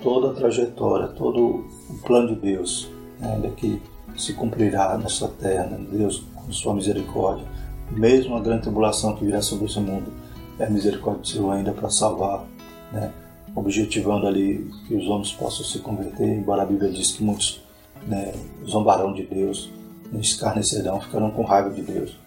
toda 0.01 0.31
a 0.31 0.35
trajetória, 0.35 1.09
todo 1.09 1.69
o 1.91 1.99
plano 2.07 2.29
de 2.29 2.37
Deus, 2.37 2.89
né, 3.19 3.33
ainda 3.35 3.51
que 3.51 3.83
se 4.17 4.35
cumprirá 4.35 4.97
nessa 4.97 5.27
terra, 5.27 5.67
né? 5.67 5.85
Deus, 5.91 6.23
com 6.33 6.53
sua 6.53 6.73
misericórdia. 6.73 7.45
Mesmo 7.91 8.37
a 8.37 8.41
grande 8.41 8.63
tribulação 8.63 9.17
que 9.17 9.25
virá 9.25 9.43
sobre 9.43 9.65
esse 9.67 9.81
mundo, 9.81 10.13
é 10.61 10.71
misericórdia 10.71 11.23
do 11.23 11.27
Senhor 11.27 11.51
ainda 11.51 11.73
para 11.73 11.91
salvar, 11.91 12.45
né? 12.93 13.13
objetivando 13.53 14.29
ali 14.29 14.71
que 14.87 14.95
os 14.95 15.09
homens 15.09 15.33
possam 15.33 15.67
se 15.67 15.81
converter, 15.81 16.29
embora 16.29 16.63
a 16.63 16.67
Bíblia 16.67 16.89
diz 16.93 17.11
que 17.11 17.25
muitos 17.25 17.69
né, 18.07 18.33
zombarão 18.65 19.13
de 19.13 19.25
Deus, 19.25 19.71
escarnecerão, 20.15 21.01
ficarão 21.01 21.31
com 21.31 21.43
raiva 21.43 21.71
de 21.71 21.83
Deus. 21.83 22.19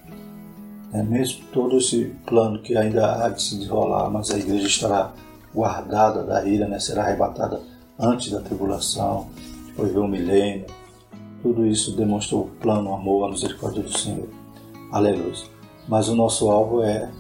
É, 0.93 1.01
mesmo 1.01 1.43
todo 1.51 1.77
esse 1.77 2.13
plano 2.25 2.59
que 2.59 2.77
ainda 2.77 3.25
há 3.25 3.29
de 3.29 3.41
se 3.41 3.57
desenrolar, 3.57 4.09
mas 4.09 4.29
a 4.29 4.38
igreja 4.38 4.67
estará 4.67 5.12
guardada 5.53 6.23
da 6.23 6.45
ira, 6.45 6.67
né, 6.67 6.79
será 6.79 7.03
arrebatada 7.03 7.62
antes 7.99 8.31
da 8.31 8.39
tribulação, 8.39 9.27
depois 9.67 9.91
vem 9.91 10.01
o 10.01 10.07
milênio, 10.07 10.65
tudo 11.41 11.65
isso 11.65 11.95
demonstra 11.95 12.38
o 12.38 12.47
plano, 12.62 12.91
o 12.91 12.93
amor, 12.93 13.27
a 13.27 13.31
misericórdia 13.31 13.83
do 13.83 13.97
Senhor. 13.97 14.29
Aleluia. 14.91 15.33
Mas 15.88 16.07
o 16.07 16.15
nosso 16.15 16.49
alvo 16.49 16.81
é 16.81 17.12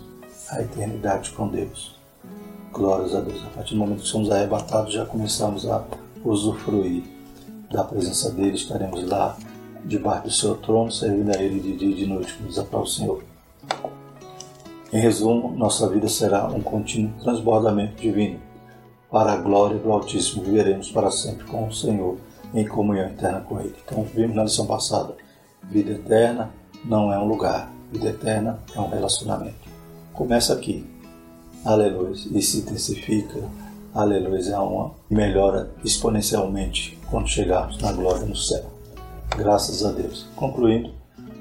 a 0.49 0.61
eternidade 0.61 1.31
com 1.31 1.47
Deus. 1.47 1.95
Glórias 2.71 3.13
a 3.13 3.21
Deus. 3.21 3.43
A 3.43 3.49
partir 3.49 3.73
do 3.73 3.79
momento 3.79 4.01
que 4.01 4.07
somos 4.07 4.31
arrebatados, 4.31 4.93
já 4.93 5.05
começamos 5.05 5.67
a 5.67 5.83
usufruir 6.23 7.03
da 7.73 7.83
presença 7.83 8.31
dele. 8.31 8.55
Estaremos 8.55 9.03
lá, 9.05 9.35
debaixo 9.83 10.23
do 10.23 10.31
seu 10.31 10.55
trono, 10.55 10.91
servindo 10.91 11.35
a 11.35 11.41
ele 11.41 11.59
de 11.59 11.75
dia 11.75 11.89
e 11.89 11.95
de 11.95 12.05
noite, 12.05 12.33
como 12.35 12.47
diz 12.47 12.59
a 12.59 12.63
o 12.63 12.85
Senhor. 12.85 13.23
Em 14.93 14.99
resumo, 14.99 15.51
nossa 15.57 15.89
vida 15.89 16.07
será 16.07 16.47
um 16.47 16.61
contínuo 16.61 17.11
transbordamento 17.21 17.99
divino. 17.99 18.39
para 19.11 19.33
a 19.33 19.37
glória 19.37 19.77
do 19.77 19.91
Altíssimo, 19.91 20.43
viveremos 20.43 20.91
para 20.91 21.11
sempre 21.11 21.45
com 21.45 21.67
o 21.67 21.73
Senhor, 21.73 22.17
em 22.51 22.67
comunhão 22.67 23.05
eterna 23.05 23.41
com 23.41 23.59
Ele. 23.59 23.75
Então, 23.85 24.03
vimos 24.03 24.35
na 24.35 24.43
lição 24.43 24.65
passada: 24.65 25.15
vida 25.63 25.91
eterna 25.91 26.51
não 26.83 27.13
é 27.13 27.19
um 27.19 27.27
lugar, 27.27 27.71
vida 27.91 28.09
eterna 28.09 28.59
é 28.75 28.79
um 28.79 28.89
relacionamento. 28.89 29.69
Começa 30.13 30.53
aqui, 30.53 30.83
aleluia, 31.63 32.15
e 32.31 32.41
se 32.41 32.59
intensifica, 32.59 33.39
aleluia, 33.93 34.49
é 34.49 34.57
uma 34.57 34.91
melhora 35.09 35.71
exponencialmente 35.83 36.99
quando 37.13 37.27
chegarmos 37.27 37.77
na 37.77 37.91
glória 37.91 38.25
no 38.25 38.35
céu. 38.35 38.63
Graças 39.37 39.85
a 39.85 39.91
Deus. 39.91 40.25
Concluindo, 40.35 40.89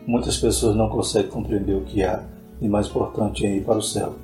muitas 0.06 0.36
pessoas 0.36 0.76
não 0.76 0.90
conseguem 0.90 1.30
compreender 1.30 1.74
o 1.74 1.80
que 1.80 2.04
há 2.04 2.22
e 2.60 2.68
mais 2.68 2.88
importante 2.88 3.46
em 3.46 3.56
ir 3.56 3.64
para 3.64 3.78
o 3.78 3.82
céu. 3.82 4.14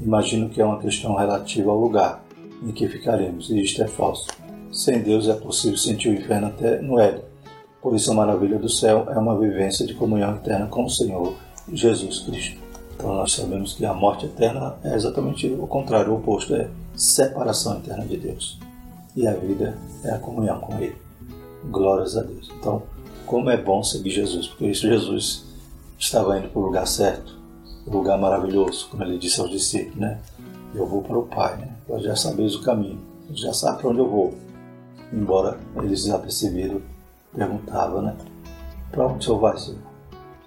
Imagino 0.00 0.48
que 0.48 0.62
é 0.62 0.64
uma 0.64 0.80
questão 0.80 1.14
relativa 1.14 1.70
ao 1.70 1.78
lugar 1.78 2.24
em 2.62 2.72
que 2.72 2.88
ficaremos, 2.88 3.50
e 3.50 3.62
isto 3.62 3.82
é 3.82 3.86
falso. 3.86 4.28
Sem 4.72 5.02
Deus 5.02 5.28
é 5.28 5.34
possível 5.34 5.76
sentir 5.76 6.08
o 6.08 6.14
inferno 6.14 6.46
até 6.46 6.80
no 6.80 6.98
Éden. 6.98 7.22
Por 7.82 7.94
isso 7.94 8.10
a 8.10 8.14
maravilha 8.14 8.58
do 8.58 8.70
céu 8.70 9.06
é 9.10 9.18
uma 9.18 9.38
vivência 9.38 9.86
de 9.86 9.92
comunhão 9.92 10.34
eterna 10.36 10.68
com 10.68 10.84
o 10.84 10.90
Senhor 10.90 11.34
Jesus 11.70 12.20
Cristo. 12.20 12.58
Então 12.94 13.14
nós 13.14 13.34
sabemos 13.34 13.74
que 13.74 13.84
a 13.84 13.92
morte 13.92 14.24
eterna 14.24 14.76
é 14.82 14.94
exatamente 14.94 15.48
o 15.48 15.66
contrário, 15.66 16.12
o 16.12 16.16
oposto, 16.16 16.54
é 16.54 16.66
separação 16.96 17.76
eterna 17.76 18.06
de 18.06 18.16
Deus. 18.16 18.63
E 19.16 19.26
a 19.26 19.34
vida 19.34 19.78
é 20.02 20.10
a 20.10 20.18
comunhão 20.18 20.60
com 20.60 20.74
Ele. 20.78 20.96
Glórias 21.70 22.16
a 22.16 22.22
Deus. 22.22 22.50
Então, 22.58 22.82
como 23.26 23.48
é 23.48 23.56
bom 23.56 23.82
seguir 23.82 24.10
Jesus, 24.10 24.48
porque 24.48 24.66
isso 24.66 24.86
Jesus 24.86 25.44
estava 25.98 26.38
indo 26.38 26.48
para 26.48 26.60
o 26.60 26.64
lugar 26.64 26.86
certo, 26.86 27.38
o 27.86 27.90
lugar 27.90 28.18
maravilhoso, 28.18 28.88
como 28.90 29.02
ele 29.02 29.18
disse 29.18 29.40
aos 29.40 29.50
discípulos, 29.50 29.96
né? 29.96 30.20
Eu 30.74 30.86
vou 30.86 31.02
para 31.02 31.18
o 31.18 31.26
Pai, 31.26 31.56
né? 31.56 31.74
Vós 31.88 32.02
já 32.02 32.16
sabeis 32.16 32.54
o 32.54 32.62
caminho, 32.62 33.00
já 33.30 33.52
sabe 33.52 33.78
para 33.78 33.90
onde 33.90 34.00
eu 34.00 34.08
vou. 34.08 34.34
Embora 35.12 35.58
eles 35.76 36.04
já 36.04 36.18
perceberam, 36.18 36.82
perguntavam, 37.34 38.02
né? 38.02 38.16
Para 38.90 39.06
onde 39.06 39.18
o 39.18 39.22
Senhor 39.22 39.38
vai, 39.38 39.58
Senhor? 39.58 39.80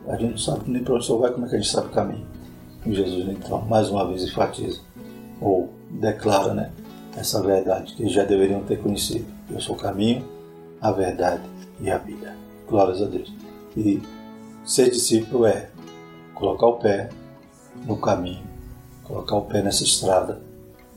A 0.07 0.15
gente 0.15 0.31
não 0.31 0.37
sabe 0.37 0.69
nem 0.69 0.83
para 0.83 0.93
onde 0.93 1.03
o 1.03 1.07
Senhor 1.07 1.19
vai, 1.19 1.31
como 1.31 1.45
é 1.45 1.49
que 1.49 1.55
a 1.55 1.59
gente 1.59 1.71
sabe 1.71 1.87
o 1.87 1.91
caminho? 1.91 2.25
E 2.85 2.93
Jesus, 2.93 3.27
então, 3.29 3.61
mais 3.61 3.89
uma 3.89 4.07
vez 4.07 4.23
enfatiza, 4.23 4.79
ou 5.41 5.69
declara, 5.89 6.53
né? 6.53 6.71
Essa 7.17 7.41
verdade 7.41 7.93
que 7.93 8.07
já 8.07 8.23
deveriam 8.23 8.61
ter 8.61 8.79
conhecido. 8.79 9.25
Eu 9.49 9.59
sou 9.59 9.75
o 9.75 9.79
caminho, 9.79 10.23
a 10.79 10.91
verdade 10.91 11.41
e 11.81 11.89
a 11.89 11.97
vida. 11.97 12.35
Glórias 12.69 13.01
a 13.01 13.05
Deus. 13.05 13.33
E 13.75 13.99
ser 14.63 14.91
discípulo 14.91 15.47
é 15.47 15.69
colocar 16.35 16.67
o 16.67 16.77
pé 16.77 17.09
no 17.87 17.97
caminho, 17.97 18.43
colocar 19.03 19.35
o 19.35 19.45
pé 19.45 19.63
nessa 19.63 19.83
estrada, 19.83 20.39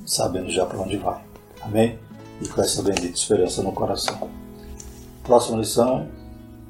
sabendo 0.05 0.51
já 0.51 0.67
para 0.67 0.79
onde 0.79 0.99
vai. 0.99 1.23
Amém? 1.63 1.99
E 2.43 2.49
com 2.49 2.61
essa 2.61 2.83
bendita 2.83 3.15
esperança 3.15 3.63
no 3.63 3.73
coração. 3.73 4.29
Próxima 5.25 5.57
lição, 5.57 6.07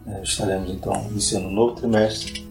é, 0.07 0.23
estaremos 0.23 0.71
então 0.71 0.95
iniciando 1.11 1.49
um 1.49 1.53
novo 1.53 1.75
trimestre, 1.75 2.49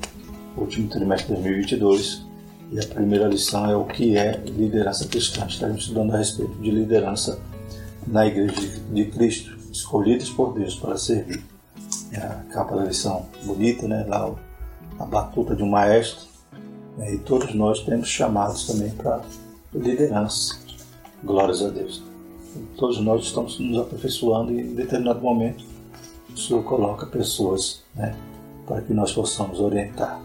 último 0.57 0.89
trimestre 0.89 1.27
de 1.27 1.41
2022, 1.41 2.28
e 2.71 2.79
a 2.79 2.85
primeira 2.85 3.27
lição 3.27 3.69
é 3.69 3.75
o 3.75 3.85
que 3.85 4.15
é 4.15 4.37
liderança 4.45 5.07
cristã. 5.07 5.45
Estaremos 5.47 5.83
estudando 5.83 6.13
a 6.13 6.17
respeito 6.17 6.53
de 6.55 6.69
liderança 6.69 7.39
na 8.05 8.27
Igreja 8.27 8.79
de 8.91 9.05
Cristo, 9.05 9.57
escolhidos 9.71 10.29
por 10.29 10.53
Deus 10.53 10.75
para 10.75 10.97
servir. 10.97 11.43
É 12.11 12.17
a 12.19 12.43
capa 12.51 12.75
da 12.75 12.85
lição 12.85 13.25
bonita, 13.43 13.87
né? 13.87 14.05
Lá 14.07 14.33
a 14.99 15.05
batuta 15.05 15.55
de 15.55 15.63
um 15.63 15.69
maestro, 15.69 16.27
né? 16.97 17.13
e 17.13 17.17
todos 17.19 17.53
nós 17.55 17.81
temos 17.83 18.07
chamados 18.07 18.67
também 18.67 18.91
para 18.91 19.21
liderança. 19.73 20.59
Glórias 21.23 21.61
a 21.63 21.69
Deus. 21.69 22.03
Todos 22.77 22.99
nós 22.99 23.23
estamos 23.23 23.59
nos 23.59 23.79
aperfeiçoando 23.79 24.51
e 24.51 24.61
em 24.61 24.75
determinado 24.75 25.21
momento 25.21 25.63
o 26.33 26.37
Senhor 26.37 26.63
coloca 26.63 27.05
pessoas 27.05 27.83
né, 27.95 28.15
para 28.67 28.81
que 28.81 28.93
nós 28.93 29.13
possamos 29.13 29.59
orientar. 29.59 30.19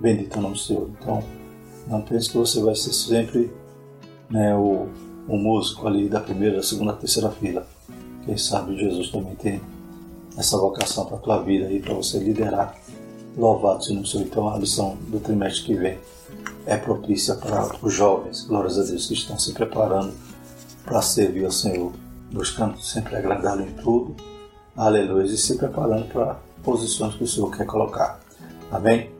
Bendito 0.00 0.36
é 0.36 0.38
o 0.38 0.42
nome 0.42 0.54
do 0.54 0.60
Senhor. 0.60 0.90
Então, 1.00 1.22
não 1.90 2.00
pense 2.00 2.30
que 2.30 2.38
você 2.38 2.62
vai 2.62 2.74
ser 2.74 2.92
sempre 2.92 3.52
né, 4.30 4.56
o, 4.56 4.88
o 5.28 5.36
músico 5.36 5.86
ali 5.86 6.08
da 6.08 6.20
primeira, 6.20 6.56
da 6.56 6.62
segunda, 6.62 6.92
da 6.92 6.98
terceira 6.98 7.30
fila. 7.30 7.66
Quem 8.24 8.36
sabe 8.36 8.78
Jesus 8.78 9.10
também 9.10 9.34
tem 9.34 9.60
essa 10.38 10.56
vocação 10.56 11.04
para 11.04 11.16
a 11.16 11.20
tua 11.20 11.42
vida 11.42 11.70
e 11.70 11.80
para 11.80 11.92
você 11.92 12.18
liderar 12.18 12.78
Louvado 13.36 13.84
seja 13.84 14.00
o 14.00 14.06
Senhor. 14.06 14.26
Então, 14.26 14.48
a 14.48 14.58
lição 14.58 14.96
do 15.08 15.20
trimestre 15.20 15.64
que 15.64 15.74
vem 15.74 15.98
é 16.66 16.76
propícia 16.76 17.34
para 17.34 17.70
os 17.82 17.92
jovens, 17.92 18.44
glórias 18.44 18.78
a 18.78 18.82
Deus, 18.82 19.06
que 19.06 19.14
estão 19.14 19.38
se 19.38 19.52
preparando 19.52 20.12
para 20.84 21.00
servir 21.00 21.44
ao 21.44 21.50
Senhor, 21.50 21.92
buscando 22.32 22.80
sempre 22.80 23.16
agradá-lo 23.16 23.62
em 23.62 23.72
tudo, 23.74 24.16
aleluia, 24.76 25.24
e 25.24 25.36
se 25.36 25.56
preparando 25.56 26.06
para 26.08 26.36
posições 26.62 27.14
que 27.14 27.24
o 27.24 27.26
Senhor 27.26 27.50
quer 27.56 27.66
colocar. 27.66 28.20
Amém? 28.70 29.10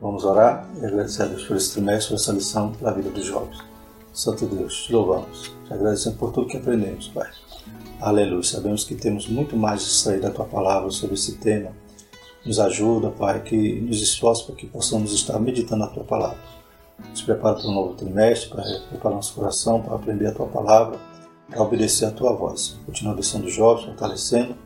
Vamos 0.00 0.24
orar 0.24 0.68
e 0.80 0.86
agradecer 0.86 1.22
a 1.22 1.26
Deus 1.26 1.44
por 1.44 1.56
esse 1.56 1.72
trimestre, 1.72 2.10
por 2.10 2.20
essa 2.20 2.32
lição 2.32 2.72
da 2.80 2.92
vida 2.92 3.10
dos 3.10 3.24
jovens. 3.24 3.58
Santo 4.12 4.46
Deus, 4.46 4.84
te 4.84 4.92
louvamos, 4.92 5.52
te 5.66 5.72
agradecemos 5.74 6.18
por 6.18 6.32
tudo 6.32 6.48
que 6.48 6.56
aprendemos, 6.56 7.08
Pai. 7.08 7.28
Aleluia. 8.00 8.42
Sabemos 8.42 8.84
que 8.84 8.94
temos 8.94 9.28
muito 9.28 9.56
mais 9.56 9.82
de 9.82 9.88
extrair 9.88 10.20
da 10.20 10.30
tua 10.30 10.44
palavra 10.44 10.90
sobre 10.90 11.14
esse 11.14 11.36
tema 11.38 11.72
nos 12.48 12.58
ajuda, 12.58 13.10
Pai, 13.10 13.42
que 13.42 13.80
nos 13.80 14.00
esforce 14.00 14.44
para 14.44 14.54
que 14.54 14.66
possamos 14.66 15.12
estar 15.12 15.38
meditando 15.38 15.84
a 15.84 15.88
Tua 15.88 16.04
palavra. 16.04 16.38
Nos 17.10 17.22
prepara 17.22 17.56
para 17.56 17.68
o 17.68 17.72
novo 17.72 17.94
trimestre, 17.94 18.48
para 18.48 18.64
preparar 18.88 19.16
nosso 19.16 19.34
coração, 19.34 19.82
para 19.82 19.94
aprender 19.94 20.26
a 20.26 20.32
Tua 20.32 20.46
palavra, 20.46 20.98
para 21.48 21.62
obedecer 21.62 22.06
a 22.06 22.10
Tua 22.10 22.32
voz. 22.32 22.78
Continua 22.86 23.12
abençoando 23.12 23.46
os 23.46 23.54
jovens, 23.54 23.84
fortalecendo, 23.84 24.56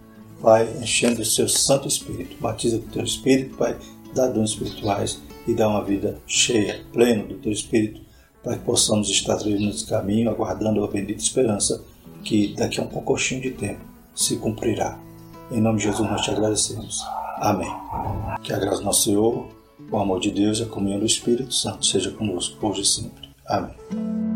Pai, 0.41 0.69
enchendo 0.81 1.23
o 1.23 1.25
Seu 1.25 1.49
Santo 1.49 1.89
Espírito. 1.89 2.37
Batiza 2.41 2.79
com 2.79 2.87
o 2.87 2.91
Teu 2.91 3.05
Espírito, 3.05 3.57
Pai, 3.57 3.77
dá 4.15 4.27
dons 4.27 4.51
espirituais 4.51 5.23
e 5.47 5.55
dá 5.55 5.69
uma 5.69 5.85
vida 5.85 6.19
cheia, 6.27 6.81
plena 6.93 7.25
do 7.25 7.35
Teu 7.37 7.53
Espírito, 7.53 8.01
para 8.43 8.57
que 8.57 8.65
possamos 8.65 9.09
estar 9.09 9.37
trilhando 9.37 9.71
esse 9.71 9.87
caminho, 9.87 10.31
aguardando 10.31 10.83
a 10.85 10.89
bendita 10.89 11.23
esperança 11.23 11.83
que 12.25 12.55
daqui 12.57 12.81
a 12.81 12.85
um 12.85 12.89
pouquinho 12.89 13.41
de 13.41 13.51
tempo 13.51 13.81
se 14.15 14.37
cumprirá. 14.37 14.99
Em 15.51 15.61
nome 15.61 15.79
de 15.79 15.85
Jesus 15.85 16.09
nós 16.09 16.23
te 16.23 16.31
agradecemos. 16.31 17.05
Amém. 17.39 17.71
Que 18.43 18.53
a 18.53 18.59
graça 18.59 18.79
do 18.79 18.85
nosso 18.85 19.05
Senhor, 19.05 19.49
o 19.91 19.97
amor 19.99 20.21
de 20.21 20.31
Deus 20.31 20.59
e 20.59 20.63
a 20.63 20.67
comunhão 20.67 21.01
do 21.01 21.07
Espírito 21.07 21.53
Santo 21.53 21.85
seja 21.85 22.11
conosco 22.11 22.67
hoje 22.67 22.83
e 22.83 22.87
sempre. 22.87 23.29
Amém. 23.47 24.32